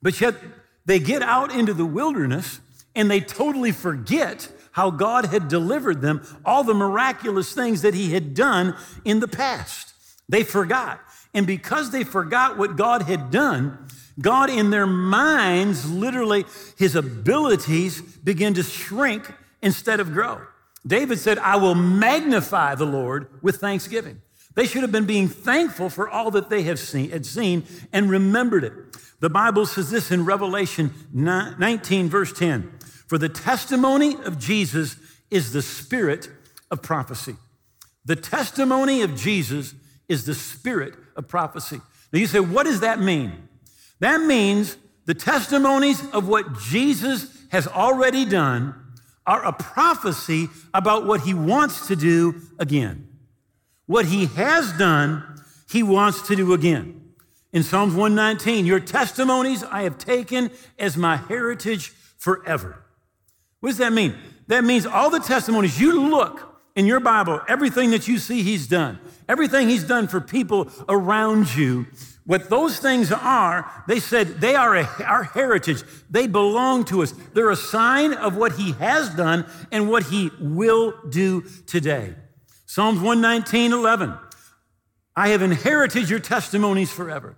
But 0.00 0.18
yet 0.18 0.36
they 0.86 0.98
get 0.98 1.20
out 1.20 1.54
into 1.54 1.74
the 1.74 1.84
wilderness 1.84 2.60
and 2.94 3.10
they 3.10 3.20
totally 3.20 3.70
forget 3.70 4.48
how 4.72 4.90
God 4.90 5.26
had 5.26 5.48
delivered 5.48 6.00
them, 6.00 6.26
all 6.46 6.64
the 6.64 6.72
miraculous 6.72 7.52
things 7.52 7.82
that 7.82 7.92
He 7.92 8.14
had 8.14 8.32
done 8.32 8.74
in 9.04 9.20
the 9.20 9.28
past. 9.28 9.92
They 10.30 10.44
forgot. 10.44 10.98
And 11.34 11.46
because 11.46 11.90
they 11.90 12.04
forgot 12.04 12.56
what 12.56 12.76
God 12.76 13.02
had 13.02 13.30
done, 13.30 13.86
God, 14.18 14.48
in 14.48 14.70
their 14.70 14.86
minds, 14.86 15.90
literally, 15.90 16.46
His 16.78 16.96
abilities 16.96 18.00
begin 18.00 18.54
to 18.54 18.62
shrink 18.62 19.30
instead 19.60 20.00
of 20.00 20.14
grow. 20.14 20.40
David 20.86 21.18
said, 21.18 21.36
I 21.36 21.56
will 21.56 21.74
magnify 21.74 22.76
the 22.76 22.86
Lord 22.86 23.28
with 23.42 23.56
thanksgiving. 23.56 24.22
They 24.54 24.66
should 24.66 24.82
have 24.82 24.92
been 24.92 25.06
being 25.06 25.28
thankful 25.28 25.90
for 25.90 26.08
all 26.08 26.30
that 26.32 26.48
they 26.48 26.62
have 26.62 26.78
seen, 26.78 27.10
had 27.10 27.26
seen 27.26 27.64
and 27.92 28.08
remembered 28.08 28.64
it. 28.64 28.72
The 29.20 29.30
Bible 29.30 29.66
says 29.66 29.90
this 29.90 30.10
in 30.10 30.24
Revelation 30.24 30.92
19, 31.12 32.08
verse 32.08 32.32
10 32.32 32.72
For 33.06 33.18
the 33.18 33.28
testimony 33.28 34.14
of 34.14 34.38
Jesus 34.38 34.96
is 35.30 35.52
the 35.52 35.62
spirit 35.62 36.28
of 36.70 36.82
prophecy. 36.82 37.36
The 38.04 38.16
testimony 38.16 39.02
of 39.02 39.16
Jesus 39.16 39.74
is 40.08 40.26
the 40.26 40.34
spirit 40.34 40.94
of 41.16 41.26
prophecy. 41.26 41.80
Now 42.12 42.18
you 42.18 42.26
say, 42.26 42.40
what 42.40 42.64
does 42.64 42.80
that 42.80 43.00
mean? 43.00 43.48
That 44.00 44.20
means 44.20 44.76
the 45.06 45.14
testimonies 45.14 46.04
of 46.12 46.28
what 46.28 46.58
Jesus 46.60 47.26
has 47.50 47.66
already 47.66 48.24
done 48.24 48.74
are 49.26 49.44
a 49.44 49.52
prophecy 49.52 50.48
about 50.74 51.06
what 51.06 51.22
he 51.22 51.32
wants 51.32 51.86
to 51.88 51.96
do 51.96 52.42
again. 52.58 53.08
What 53.86 54.06
he 54.06 54.26
has 54.26 54.72
done, 54.72 55.40
he 55.70 55.82
wants 55.82 56.26
to 56.28 56.36
do 56.36 56.52
again. 56.52 57.00
In 57.52 57.62
Psalms 57.62 57.94
119, 57.94 58.66
your 58.66 58.80
testimonies 58.80 59.62
I 59.62 59.82
have 59.82 59.98
taken 59.98 60.50
as 60.78 60.96
my 60.96 61.16
heritage 61.16 61.92
forever. 62.18 62.84
What 63.60 63.70
does 63.70 63.78
that 63.78 63.92
mean? 63.92 64.16
That 64.48 64.64
means 64.64 64.86
all 64.86 65.10
the 65.10 65.20
testimonies 65.20 65.80
you 65.80 66.08
look 66.10 66.60
in 66.74 66.86
your 66.86 67.00
Bible, 67.00 67.40
everything 67.48 67.90
that 67.90 68.08
you 68.08 68.18
see 68.18 68.42
he's 68.42 68.66
done, 68.66 68.98
everything 69.28 69.68
he's 69.68 69.84
done 69.84 70.08
for 70.08 70.20
people 70.20 70.68
around 70.88 71.54
you, 71.54 71.86
what 72.26 72.48
those 72.48 72.78
things 72.78 73.12
are, 73.12 73.70
they 73.86 74.00
said 74.00 74.40
they 74.40 74.54
are 74.54 74.76
a, 74.76 74.88
our 75.04 75.24
heritage. 75.24 75.82
They 76.10 76.26
belong 76.26 76.84
to 76.86 77.02
us. 77.02 77.12
They're 77.34 77.50
a 77.50 77.56
sign 77.56 78.14
of 78.14 78.36
what 78.36 78.52
he 78.52 78.72
has 78.72 79.14
done 79.14 79.46
and 79.70 79.90
what 79.90 80.04
he 80.04 80.30
will 80.40 80.94
do 81.08 81.42
today. 81.66 82.14
Psalms 82.74 82.98
119, 82.98 83.72
11. 83.72 84.14
I 85.14 85.28
have 85.28 85.42
inherited 85.42 86.10
your 86.10 86.18
testimonies 86.18 86.90
forever. 86.90 87.36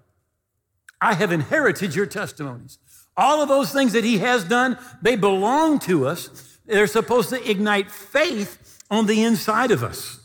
I 0.99 1.13
have 1.13 1.31
inherited 1.31 1.95
your 1.95 2.07
testimonies. 2.07 2.79
All 3.19 3.43
of 3.43 3.49
those 3.51 3.71
things 3.71 3.93
that 3.93 4.03
he 4.03 4.17
has 4.21 4.45
done, 4.45 4.79
they 5.03 5.15
belong 5.15 5.79
to 5.81 6.07
us. 6.07 6.59
They're 6.65 6.87
supposed 6.87 7.29
to 7.29 7.51
ignite 7.51 7.91
faith 7.91 8.83
on 8.91 9.05
the 9.05 9.25
inside 9.25 9.73
of 9.73 9.85
us. 9.85 10.21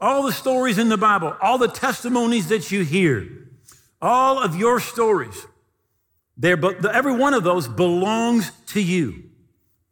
All 0.00 0.22
the 0.22 0.32
stories 0.32 0.78
in 0.78 0.90
the 0.90 0.96
Bible, 0.96 1.36
all 1.42 1.58
the 1.58 1.66
testimonies 1.66 2.46
that 2.50 2.70
you 2.70 2.84
hear, 2.84 3.48
all 4.00 4.38
of 4.38 4.54
your 4.54 4.78
stories, 4.78 5.44
every 6.40 7.16
one 7.16 7.34
of 7.34 7.42
those 7.42 7.66
belongs 7.66 8.52
to 8.68 8.80
you. 8.80 9.24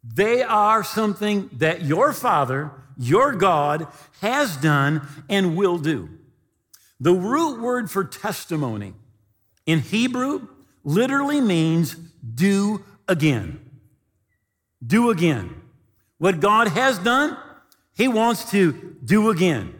They 0.01 0.43
are 0.43 0.81
something 0.81 1.49
that 1.57 1.81
your 1.81 2.13
Father 2.13 2.71
your 2.97 3.33
God 3.33 3.87
has 4.21 4.57
done 4.57 5.07
and 5.29 5.55
will 5.55 5.77
do. 5.77 6.09
The 6.99 7.13
root 7.13 7.61
word 7.61 7.91
for 7.91 8.03
testimony 8.03 8.93
in 9.65 9.79
Hebrew 9.79 10.47
literally 10.83 11.41
means 11.41 11.95
do 11.95 12.83
again. 13.07 13.59
Do 14.85 15.09
again. 15.09 15.61
What 16.17 16.39
God 16.39 16.69
has 16.69 16.97
done, 16.97 17.37
He 17.95 18.07
wants 18.07 18.49
to 18.51 18.95
do 19.03 19.29
again. 19.29 19.73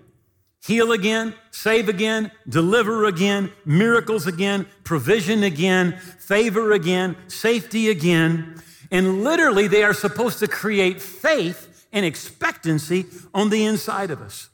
Heal 0.63 0.91
again, 0.91 1.34
save 1.51 1.88
again, 1.88 2.30
deliver 2.47 3.06
again, 3.06 3.53
miracles 3.63 4.27
again, 4.27 4.67
provision 4.84 5.43
again, 5.43 5.97
favor 6.19 6.73
again, 6.73 7.15
safety 7.27 7.89
again. 7.89 8.62
And 8.91 9.23
literally, 9.23 9.67
they 9.67 9.84
are 9.84 9.93
supposed 9.93 10.39
to 10.39 10.47
create 10.47 11.01
faith 11.01 11.66
and 11.91 12.06
expectancy 12.06 13.06
on 13.34 13.50
the 13.50 13.63
inside 13.65 14.12
of 14.12 14.21
us. 14.21 14.50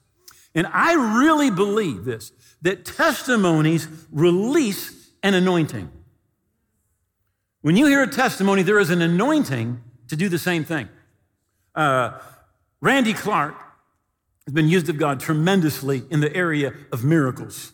And 0.56 0.68
I 0.68 0.94
really 0.94 1.50
believe 1.50 2.06
this 2.06 2.32
that 2.62 2.86
testimonies 2.86 3.88
release 4.12 5.10
an 5.22 5.34
anointing. 5.34 5.92
When 7.62 7.76
you 7.76 7.88
hear 7.88 8.04
a 8.04 8.08
testimony, 8.08 8.62
there 8.62 8.80
is 8.80 8.90
an 8.90 9.02
anointing 9.02 9.82
to 10.08 10.16
do 10.16 10.30
the 10.30 10.40
same 10.40 10.64
thing. 10.64 10.90
Uh, 11.76 12.20
Randy 12.82 13.14
Clark 13.14 13.56
has 14.46 14.54
been 14.54 14.68
used 14.68 14.90
of 14.90 14.98
God 14.98 15.20
tremendously 15.20 16.04
in 16.10 16.20
the 16.20 16.34
area 16.36 16.74
of 16.92 17.04
miracles. 17.04 17.72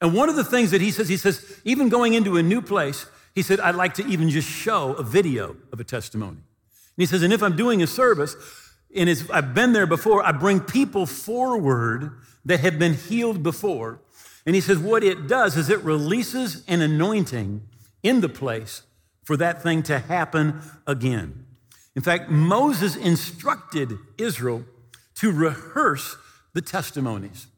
And 0.00 0.14
one 0.14 0.28
of 0.28 0.36
the 0.36 0.44
things 0.44 0.70
that 0.70 0.80
he 0.80 0.90
says, 0.90 1.08
he 1.08 1.16
says, 1.16 1.60
even 1.64 1.88
going 1.88 2.14
into 2.14 2.36
a 2.36 2.42
new 2.42 2.62
place, 2.62 3.06
he 3.34 3.42
said, 3.42 3.60
I'd 3.60 3.74
like 3.74 3.94
to 3.94 4.06
even 4.06 4.30
just 4.30 4.48
show 4.48 4.92
a 4.94 5.02
video 5.02 5.56
of 5.72 5.80
a 5.80 5.84
testimony. 5.84 6.38
And 6.38 7.02
he 7.02 7.06
says, 7.06 7.22
and 7.22 7.32
if 7.32 7.42
I'm 7.42 7.56
doing 7.56 7.82
a 7.82 7.86
service, 7.86 8.36
and 8.96 9.24
I've 9.32 9.54
been 9.54 9.72
there 9.72 9.86
before, 9.86 10.24
I 10.24 10.32
bring 10.32 10.60
people 10.60 11.06
forward 11.06 12.12
that 12.44 12.60
have 12.60 12.78
been 12.78 12.94
healed 12.94 13.42
before. 13.42 14.00
And 14.46 14.54
he 14.54 14.60
says, 14.60 14.78
what 14.78 15.02
it 15.02 15.26
does 15.26 15.56
is 15.56 15.68
it 15.68 15.82
releases 15.82 16.64
an 16.66 16.80
anointing 16.80 17.62
in 18.02 18.20
the 18.20 18.28
place 18.28 18.82
for 19.24 19.36
that 19.36 19.62
thing 19.62 19.82
to 19.84 19.98
happen 19.98 20.60
again. 20.86 21.44
In 21.96 22.02
fact, 22.02 22.30
Moses 22.30 22.94
instructed 22.94 23.98
Israel 24.18 24.64
to 25.16 25.32
rehearse 25.32 26.16
the 26.52 26.62
testimonies. 26.62 27.48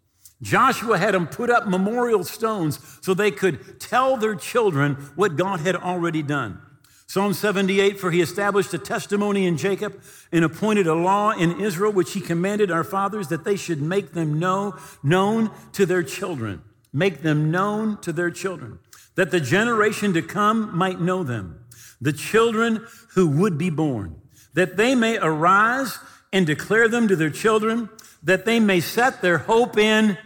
Joshua 0.40 0.98
had 0.98 1.14
them 1.14 1.26
put 1.26 1.50
up 1.50 1.66
memorial 1.66 2.24
stones 2.24 2.78
so 3.02 3.12
they 3.12 3.30
could 3.30 3.80
tell 3.80 4.16
their 4.16 4.36
children 4.36 4.94
what 5.16 5.36
God 5.36 5.60
had 5.60 5.76
already 5.76 6.22
done. 6.22 6.60
Psalm 7.08 7.32
78 7.32 7.98
For 7.98 8.10
he 8.10 8.20
established 8.20 8.72
a 8.74 8.78
testimony 8.78 9.46
in 9.46 9.56
Jacob 9.56 10.00
and 10.30 10.44
appointed 10.44 10.86
a 10.86 10.94
law 10.94 11.30
in 11.30 11.58
Israel, 11.60 11.90
which 11.90 12.12
he 12.12 12.20
commanded 12.20 12.70
our 12.70 12.84
fathers 12.84 13.28
that 13.28 13.44
they 13.44 13.56
should 13.56 13.80
make 13.80 14.12
them 14.12 14.38
know, 14.38 14.76
known 15.02 15.50
to 15.72 15.86
their 15.86 16.02
children. 16.02 16.62
Make 16.92 17.22
them 17.22 17.50
known 17.50 17.98
to 18.02 18.12
their 18.12 18.30
children, 18.30 18.78
that 19.14 19.30
the 19.30 19.40
generation 19.40 20.12
to 20.14 20.22
come 20.22 20.76
might 20.76 21.00
know 21.00 21.22
them, 21.22 21.64
the 22.00 22.12
children 22.12 22.86
who 23.14 23.28
would 23.28 23.58
be 23.58 23.70
born, 23.70 24.20
that 24.54 24.76
they 24.76 24.94
may 24.94 25.18
arise 25.18 25.98
and 26.32 26.46
declare 26.46 26.88
them 26.88 27.08
to 27.08 27.16
their 27.16 27.30
children, 27.30 27.88
that 28.22 28.44
they 28.44 28.58
may 28.60 28.80
set 28.80 29.22
their 29.22 29.38
hope 29.38 29.76
in 29.76 30.18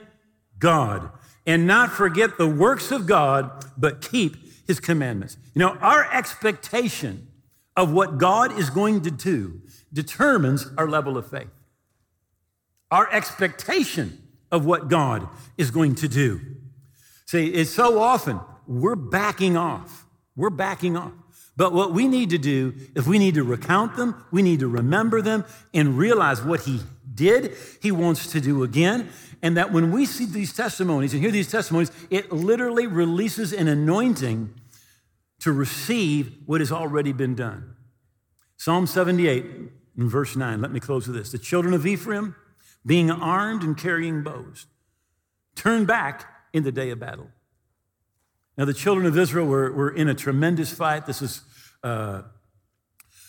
God 0.59 1.11
and 1.47 1.67
not 1.67 1.91
forget 1.91 2.39
the 2.39 2.49
works 2.49 2.91
of 2.91 3.07
God, 3.07 3.65
but 3.77 4.01
keep 4.01 4.37
his 4.67 4.79
commandments. 4.79 5.37
You 5.55 5.61
know, 5.61 5.77
our 5.81 6.11
expectation 6.13 7.29
of 7.77 7.93
what 7.93 8.19
God 8.19 8.59
is 8.59 8.71
going 8.71 9.03
to 9.03 9.11
do 9.11 9.61
determines 9.93 10.67
our 10.77 10.89
level 10.89 11.17
of 11.17 11.29
faith. 11.29 11.51
Our 12.91 13.11
expectation 13.13 14.19
of 14.51 14.65
what 14.65 14.89
God 14.89 15.29
is 15.57 15.71
going 15.71 15.95
to 15.97 16.09
do. 16.09 16.41
See, 17.27 17.49
it's 17.49 17.71
so 17.71 17.99
often 17.99 18.41
we're 18.67 18.97
backing 18.97 19.57
off. 19.57 20.07
We're 20.37 20.51
backing 20.51 20.97
off. 20.97 21.13
But 21.57 21.73
what 21.73 21.93
we 21.93 22.09
need 22.09 22.31
to 22.31 22.39
do 22.39 22.75
is 22.95 23.07
we 23.07 23.19
need 23.19 23.35
to 23.35 23.43
recount 23.43 23.97
them, 23.97 24.25
we 24.31 24.43
need 24.43 24.61
to 24.61 24.69
remember 24.69 25.21
them, 25.21 25.45
and 25.75 25.99
realize 25.99 26.43
what 26.43 26.61
He 26.63 26.81
did, 27.15 27.55
He 27.83 27.93
wants 27.93 28.33
to 28.33 28.41
do 28.41 28.63
again, 28.63 29.11
and 29.43 29.57
that 29.59 29.71
when 29.71 29.93
we 29.93 30.07
see 30.07 30.25
these 30.25 30.55
testimonies 30.55 31.13
and 31.13 31.23
hear 31.23 31.31
these 31.31 31.51
testimonies, 31.51 31.91
it 32.09 32.33
literally 32.33 32.87
releases 32.87 33.53
an 33.53 33.69
anointing 33.69 34.55
to 35.43 35.53
receive 35.53 36.39
what 36.47 36.61
has 36.61 36.71
already 36.71 37.13
been 37.13 37.35
done. 37.35 37.75
Psalm 38.57 38.87
78, 38.87 39.45
in 39.99 40.09
verse 40.09 40.37
9, 40.37 40.61
let 40.61 40.71
me 40.71 40.79
close 40.79 41.09
with 41.09 41.17
this. 41.17 41.33
The 41.33 41.39
children 41.39 41.75
of 41.75 41.85
Ephraim, 41.85 42.37
being 42.87 43.11
armed 43.11 43.65
and 43.65 43.77
carrying 43.77 44.23
bows, 44.23 44.67
turned 45.57 45.89
back 45.89 46.27
in 46.53 46.63
the 46.63 46.71
day 46.71 46.91
of 46.91 47.01
battle. 47.01 47.27
Now, 48.57 48.67
the 48.67 48.75
children 48.75 49.05
of 49.05 49.19
Israel 49.19 49.47
were, 49.47 49.73
were 49.73 49.91
in 49.91 50.09
a 50.09 50.15
tremendous 50.15 50.73
fight. 50.73 51.07
This 51.07 51.21
is 51.21 51.41
uh, 51.83 52.23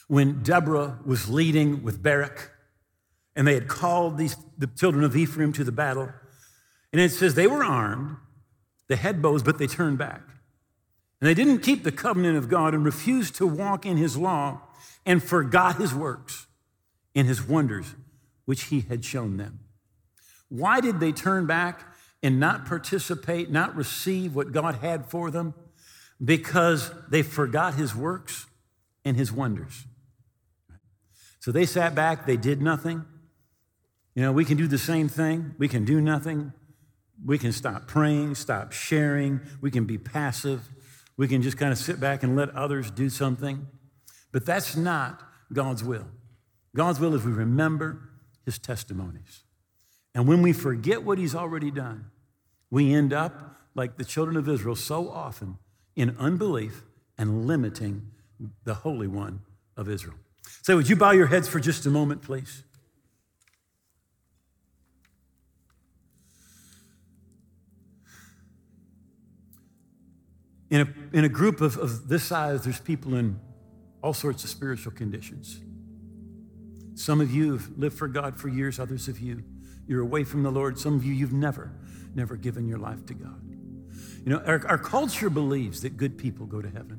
when 0.07 0.43
Deborah 0.43 0.99
was 1.03 1.27
leading 1.29 1.81
with 1.81 2.03
Barak 2.03 2.51
and 3.35 3.47
they 3.47 3.55
had 3.55 3.67
called 3.67 4.19
these, 4.19 4.35
the 4.55 4.67
children 4.67 5.03
of 5.03 5.15
Ephraim 5.15 5.51
to 5.53 5.63
the 5.63 5.71
battle. 5.71 6.11
And 6.91 7.01
it 7.01 7.09
says 7.09 7.33
they 7.33 7.47
were 7.47 7.63
armed, 7.63 8.17
they 8.87 8.97
had 8.97 9.19
bows, 9.19 9.41
but 9.41 9.57
they 9.57 9.65
turned 9.65 9.97
back. 9.97 10.21
And 11.23 11.29
they 11.29 11.35
didn't 11.35 11.59
keep 11.59 11.85
the 11.85 11.91
covenant 11.93 12.35
of 12.37 12.49
God 12.49 12.73
and 12.73 12.83
refused 12.83 13.35
to 13.35 13.47
walk 13.47 13.85
in 13.85 13.95
his 13.95 14.17
law 14.17 14.59
and 15.05 15.23
forgot 15.23 15.77
his 15.77 15.95
works 15.95 16.47
and 17.15 17.25
his 17.25 17.41
wonders, 17.41 17.95
which 18.43 18.63
he 18.63 18.81
had 18.81 19.05
shown 19.05 19.37
them. 19.37 19.61
Why 20.49 20.81
did 20.81 20.99
they 20.99 21.13
turn 21.13 21.45
back 21.45 21.79
and 22.21 22.41
not 22.41 22.65
participate, 22.65 23.49
not 23.49 23.73
receive 23.73 24.35
what 24.35 24.51
God 24.51 24.75
had 24.81 25.05
for 25.05 25.31
them? 25.31 25.53
Because 26.21 26.91
they 27.09 27.21
forgot 27.21 27.75
his 27.75 27.95
works 27.95 28.45
and 29.05 29.15
his 29.15 29.31
wonders. 29.31 29.85
So 31.39 31.53
they 31.53 31.65
sat 31.65 31.95
back, 31.95 32.25
they 32.25 32.35
did 32.35 32.61
nothing. 32.61 33.05
You 34.13 34.23
know, 34.23 34.33
we 34.33 34.43
can 34.43 34.57
do 34.57 34.67
the 34.67 34.77
same 34.77 35.07
thing. 35.07 35.55
We 35.57 35.69
can 35.69 35.85
do 35.85 36.01
nothing. 36.01 36.51
We 37.25 37.37
can 37.37 37.53
stop 37.53 37.87
praying, 37.87 38.35
stop 38.35 38.73
sharing. 38.73 39.39
We 39.61 39.71
can 39.71 39.85
be 39.85 39.97
passive. 39.97 40.67
We 41.17 41.27
can 41.27 41.41
just 41.41 41.57
kind 41.57 41.71
of 41.71 41.77
sit 41.77 41.99
back 41.99 42.23
and 42.23 42.35
let 42.35 42.49
others 42.51 42.89
do 42.91 43.09
something. 43.09 43.67
But 44.31 44.45
that's 44.45 44.75
not 44.75 45.21
God's 45.51 45.83
will. 45.83 46.07
God's 46.75 46.99
will 46.99 47.13
is 47.13 47.23
we 47.23 47.31
remember 47.31 48.09
his 48.45 48.57
testimonies. 48.57 49.43
And 50.15 50.27
when 50.27 50.41
we 50.41 50.53
forget 50.53 51.03
what 51.03 51.17
he's 51.17 51.35
already 51.35 51.71
done, 51.71 52.05
we 52.69 52.93
end 52.93 53.13
up 53.13 53.57
like 53.75 53.97
the 53.97 54.05
children 54.05 54.37
of 54.37 54.49
Israel 54.49 54.75
so 54.75 55.09
often 55.09 55.57
in 55.95 56.15
unbelief 56.19 56.83
and 57.17 57.45
limiting 57.45 58.11
the 58.63 58.73
Holy 58.73 59.07
One 59.07 59.41
of 59.77 59.89
Israel. 59.89 60.15
So, 60.61 60.75
would 60.75 60.89
you 60.89 60.95
bow 60.95 61.11
your 61.11 61.27
heads 61.27 61.47
for 61.47 61.59
just 61.59 61.85
a 61.85 61.89
moment, 61.89 62.21
please? 62.21 62.63
In 70.73 70.81
a, 70.81 71.15
in 71.15 71.23
a 71.23 71.29
group 71.29 71.61
of, 71.61 71.77
of 71.77 72.07
this 72.07 72.23
size, 72.23 72.63
there's 72.63 72.79
people 72.79 73.13
in 73.13 73.39
all 74.01 74.11
sorts 74.11 74.43
of 74.43 74.49
spiritual 74.49 74.91
conditions. 74.91 75.59
Some 76.95 77.21
of 77.21 77.31
you 77.31 77.53
have 77.53 77.77
lived 77.77 77.95
for 77.95 78.07
God 78.07 78.39
for 78.39 78.47
years, 78.47 78.79
others 78.79 79.07
of 79.07 79.19
you, 79.19 79.43
you're 79.85 80.01
away 80.01 80.23
from 80.23 80.41
the 80.41 80.49
Lord. 80.49 80.79
Some 80.79 80.95
of 80.95 81.05
you, 81.05 81.13
you've 81.13 81.31
never, 81.31 81.71
never 82.15 82.35
given 82.35 82.67
your 82.67 82.79
life 82.79 83.05
to 83.05 83.13
God. 83.13 83.39
You 84.25 84.31
know, 84.31 84.39
our, 84.47 84.65
our 84.67 84.79
culture 84.79 85.29
believes 85.29 85.83
that 85.83 85.95
good 85.95 86.17
people 86.17 86.47
go 86.47 86.59
to 86.59 86.69
heaven, 86.69 86.97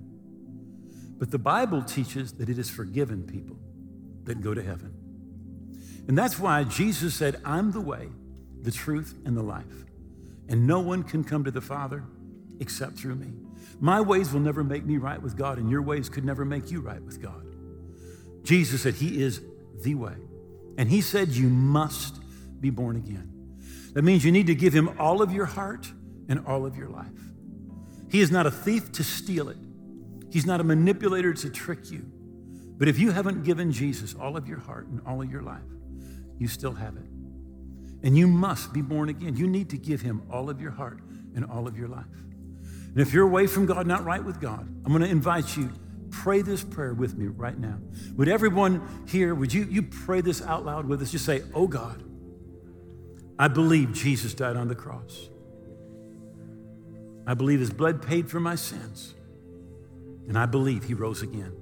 but 1.19 1.33
the 1.33 1.39
Bible 1.41 1.83
teaches 1.83 2.35
that 2.35 2.49
it 2.49 2.61
is 2.61 2.71
forgiven 2.71 3.25
people 3.25 3.57
that 4.23 4.41
go 4.41 4.55
to 4.55 4.63
heaven. 4.63 4.95
And 6.07 6.17
that's 6.17 6.39
why 6.39 6.63
Jesus 6.63 7.17
said, 7.17 7.41
I'm 7.45 7.73
the 7.73 7.81
way, 7.81 8.11
the 8.63 8.71
truth, 8.71 9.19
and 9.25 9.37
the 9.37 9.43
life. 9.43 9.85
And 10.49 10.65
no 10.65 10.79
one 10.79 11.03
can 11.03 11.25
come 11.25 11.43
to 11.43 11.51
the 11.51 11.61
Father 11.61 12.05
except 12.61 12.99
through 12.99 13.17
me. 13.17 13.33
My 13.81 14.01
ways 14.01 14.33
will 14.33 14.41
never 14.41 14.65
make 14.65 14.85
me 14.85 14.97
right 14.97 15.21
with 15.21 15.37
God, 15.37 15.59
and 15.59 15.71
your 15.71 15.83
ways 15.83 16.09
could 16.09 16.25
never 16.25 16.45
make 16.45 16.71
you 16.71 16.81
right 16.81 17.03
with 17.03 17.21
God. 17.21 17.45
Jesus 18.43 18.83
said, 18.83 18.95
He 18.95 19.23
is 19.23 19.41
the 19.83 19.95
way. 19.95 20.15
And 20.79 20.89
He 20.89 21.01
said, 21.01 21.29
You 21.29 21.49
must 21.49 22.21
be 22.61 22.71
born 22.71 22.97
again. 22.97 23.31
That 23.95 24.03
means 24.03 24.25
you 24.25 24.33
need 24.33 24.47
to 24.47 24.55
give 24.55 24.73
Him 24.73 24.95
all 24.99 25.23
of 25.23 25.33
your 25.33 25.47
heart 25.47 25.91
and 26.29 26.45
all 26.47 26.67
of 26.67 26.77
your 26.77 26.89
life. 26.89 27.07
He 28.11 28.21
is 28.21 28.31
not 28.31 28.47
a 28.47 28.51
thief 28.51 28.93
to 28.93 29.05
steal 29.05 29.49
it, 29.49 29.57
He's 30.31 30.47
not 30.47 30.61
a 30.61 30.65
manipulator 30.65 31.33
to 31.35 31.51
trick 31.51 31.91
you. 31.91 32.11
But 32.77 32.89
if 32.89 32.99
you 32.99 33.13
haven't 33.13 33.45
given 33.45 33.71
Jesus 33.71 34.15
all 34.15 34.37
of 34.37 34.49
your 34.49 34.59
heart 34.59 34.89
and 34.89 35.01
all 35.07 35.23
of 35.23 35.31
your 35.31 35.43
life, 35.43 35.63
you 36.39 36.49
still 36.49 36.73
have 36.73 36.97
it. 36.97 37.05
And 38.03 38.19
you 38.19 38.27
must 38.27 38.73
be 38.73 38.83
born 38.83 39.09
again. 39.09 39.37
You 39.37 39.47
need 39.47 39.71
to 39.71 39.79
give 39.79 40.01
Him 40.01 40.23
all 40.31 40.51
of 40.51 40.61
your 40.61 40.73
heart 40.73 41.01
and 41.35 41.45
all 41.45 41.67
of 41.69 41.79
your 41.79 41.89
life. 41.89 42.05
And 42.95 43.03
if 43.03 43.13
you're 43.13 43.27
away 43.27 43.49
from 43.49 43.67
God, 43.67 43.89
not 43.89 44.05
right 44.05 44.25
with 44.25 44.41
God, 44.41 44.61
I'm 44.85 44.93
going 44.93 45.03
to 45.03 45.09
invite 45.09 45.57
you, 45.57 45.69
pray 46.13 46.43
this 46.43 46.63
prayer 46.63 46.95
with 46.95 47.19
me 47.19 47.27
right 47.27 47.59
now. 47.59 47.77
Would 48.15 48.29
everyone 48.29 49.05
here, 49.09 49.35
would 49.35 49.53
you, 49.53 49.65
you 49.65 49.83
pray 49.83 50.21
this 50.21 50.41
out 50.41 50.65
loud 50.65 50.87
with 50.87 51.03
us? 51.03 51.11
Just 51.11 51.25
say, 51.25 51.43
Oh 51.55 51.67
God, 51.67 52.05
I 53.37 53.49
believe 53.49 53.93
Jesus 53.93 54.33
died 54.33 54.55
on 54.55 54.69
the 54.69 54.77
cross. 54.77 55.29
I 57.27 57.35
believe 57.35 57.59
his 57.59 57.73
blood 57.73 58.01
paid 58.01 58.31
for 58.31 58.39
my 58.39 58.55
sins. 58.55 59.15
And 60.29 60.39
I 60.39 60.47
believe 60.47 60.85
he 60.85 60.95
rose 60.95 61.21
again. 61.21 61.53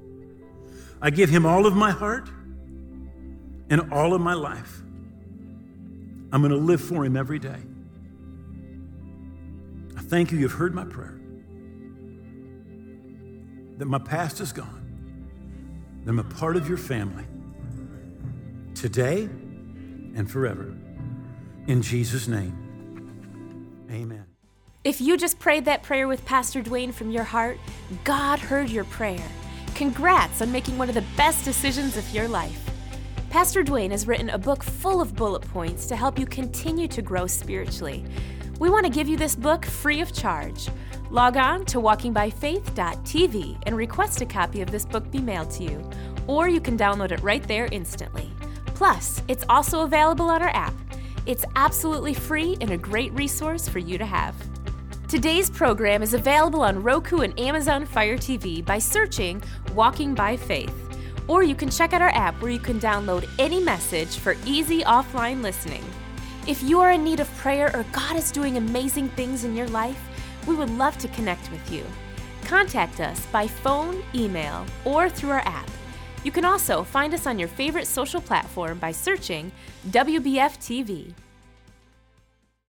I 1.01 1.09
give 1.09 1.31
him 1.31 1.47
all 1.47 1.65
of 1.65 1.75
my 1.75 1.93
heart 1.93 2.29
and 3.71 3.91
all 3.91 4.13
of 4.13 4.21
my 4.21 4.35
life. 4.35 4.83
I'm 6.31 6.43
going 6.43 6.51
to 6.51 6.59
live 6.59 6.83
for 6.83 7.07
him 7.07 7.17
every 7.17 7.39
day. 7.39 7.59
I 9.97 10.03
thank 10.03 10.31
you, 10.31 10.39
you've 10.39 10.53
heard 10.53 10.75
my 10.75 10.85
prayer 10.85 11.22
that 13.83 13.89
my 13.89 13.99
past 13.99 14.41
is 14.41 14.53
gone, 14.53 14.81
that 16.05 16.11
I'm 16.13 16.21
a 16.21 16.23
part 16.23 16.57
of 16.57 16.69
your 16.69 16.79
family 16.79 17.25
today 18.77 19.25
and 19.25 20.31
forever. 20.31 20.73
In 21.67 21.83
Jesus' 21.83 22.29
name, 22.29 22.57
amen. 23.91 24.25
If 24.85 25.01
you 25.01 25.17
just 25.17 25.41
prayed 25.41 25.65
that 25.65 25.83
prayer 25.83 26.07
with 26.07 26.25
Pastor 26.25 26.63
Duane 26.63 26.93
from 26.93 27.11
your 27.11 27.25
heart, 27.25 27.59
God 28.05 28.39
heard 28.39 28.71
your 28.71 28.85
prayer 28.85 29.29
Congrats 29.75 30.41
on 30.41 30.53
making 30.53 30.79
one 30.79 30.89
of 30.89 30.95
the 30.95 31.05
best 31.17 31.45
decisions 31.45 31.97
of 31.97 32.09
your 32.11 32.29
life. 32.29 32.71
Pastor 33.31 33.65
Duane 33.65 33.91
has 33.91 34.07
written 34.07 34.31
a 34.31 34.39
book 34.39 34.63
full 34.63 35.01
of 35.01 35.17
bullet 35.17 35.43
points 35.43 35.87
to 35.87 35.97
help 35.97 36.21
you 36.21 36.27
continue 36.27 36.87
to 36.87 37.03
grow 37.03 37.27
spiritually. 37.27 38.05
We 38.63 38.71
want 38.71 38.87
to 38.87 38.93
give 38.93 39.09
you 39.09 39.17
this 39.17 39.35
book 39.35 39.67
free 39.67 40.01
of 40.03 40.13
charge. 40.13 40.69
Log 41.11 41.37
on 41.37 41.65
to 41.65 41.79
walkingbyfaith.tv 41.79 43.59
and 43.67 43.77
request 43.77 44.21
a 44.21 44.25
copy 44.25 44.61
of 44.61 44.71
this 44.71 44.87
book 44.87 45.11
be 45.11 45.19
mailed 45.19 45.51
to 45.51 45.65
you, 45.65 45.91
or 46.29 46.49
you 46.49 46.61
can 46.61 46.79
download 46.79 47.11
it 47.11 47.21
right 47.25 47.43
there 47.49 47.69
instantly. 47.73 48.31
Plus, 48.67 49.21
it's 49.27 49.45
also 49.49 49.81
available 49.81 50.31
on 50.31 50.43
our 50.43 50.55
app. 50.55 50.75
It's 51.27 51.45
absolutely 51.57 52.15
free 52.15 52.57
and 52.61 52.71
a 52.71 52.77
great 52.77 53.13
resource 53.15 53.69
for 53.69 53.81
you 53.81 53.99
to 53.99 54.07
have. 54.07 54.37
Today's 55.09 55.51
program 55.51 56.01
is 56.01 56.15
available 56.15 56.63
on 56.63 56.85
Roku 56.85 57.23
and 57.23 57.37
Amazon 57.41 57.85
Fire 57.85 58.17
TV 58.17 58.65
by 58.65 58.79
searching 58.79 59.43
Walking 59.75 60.15
by 60.15 60.37
Faith. 60.37 60.73
Or 61.27 61.43
you 61.43 61.57
can 61.57 61.69
check 61.69 61.93
out 61.95 62.01
our 62.01 62.11
app 62.11 62.41
where 62.41 62.53
you 62.53 62.61
can 62.61 62.79
download 62.79 63.29
any 63.41 63.59
message 63.59 64.19
for 64.19 64.37
easy 64.47 64.83
offline 64.85 65.43
listening. 65.43 65.83
If 66.45 66.61
you 66.61 66.81
are 66.81 66.91
in 66.91 67.05
need 67.05 67.21
of 67.21 67.33
prayer 67.37 67.71
or 67.73 67.85
God 67.93 68.17
is 68.17 68.33
doing 68.33 68.57
amazing 68.57 69.11
things 69.11 69.45
in 69.45 69.55
your 69.55 69.69
life, 69.69 70.01
we 70.45 70.57
would 70.57 70.71
love 70.71 70.99
to 70.99 71.07
connect 71.09 71.49
with 71.53 71.71
you. 71.71 71.85
Contact 72.45 72.99
us 72.99 73.25
by 73.27 73.47
phone, 73.47 74.03
email, 74.13 74.67
or 74.85 75.09
through 75.09 75.31
our 75.31 75.47
app. 75.47 75.71
You 76.25 76.33
can 76.33 76.45
also 76.45 76.83
find 76.83 77.15
us 77.15 77.29
on 77.29 77.39
your 77.39 77.47
favorite 77.47 77.87
social 77.87 78.21
platform 78.21 78.81
by 78.81 78.91
searching 78.91 79.53
WBF 79.91 80.59
TV. 80.59 81.13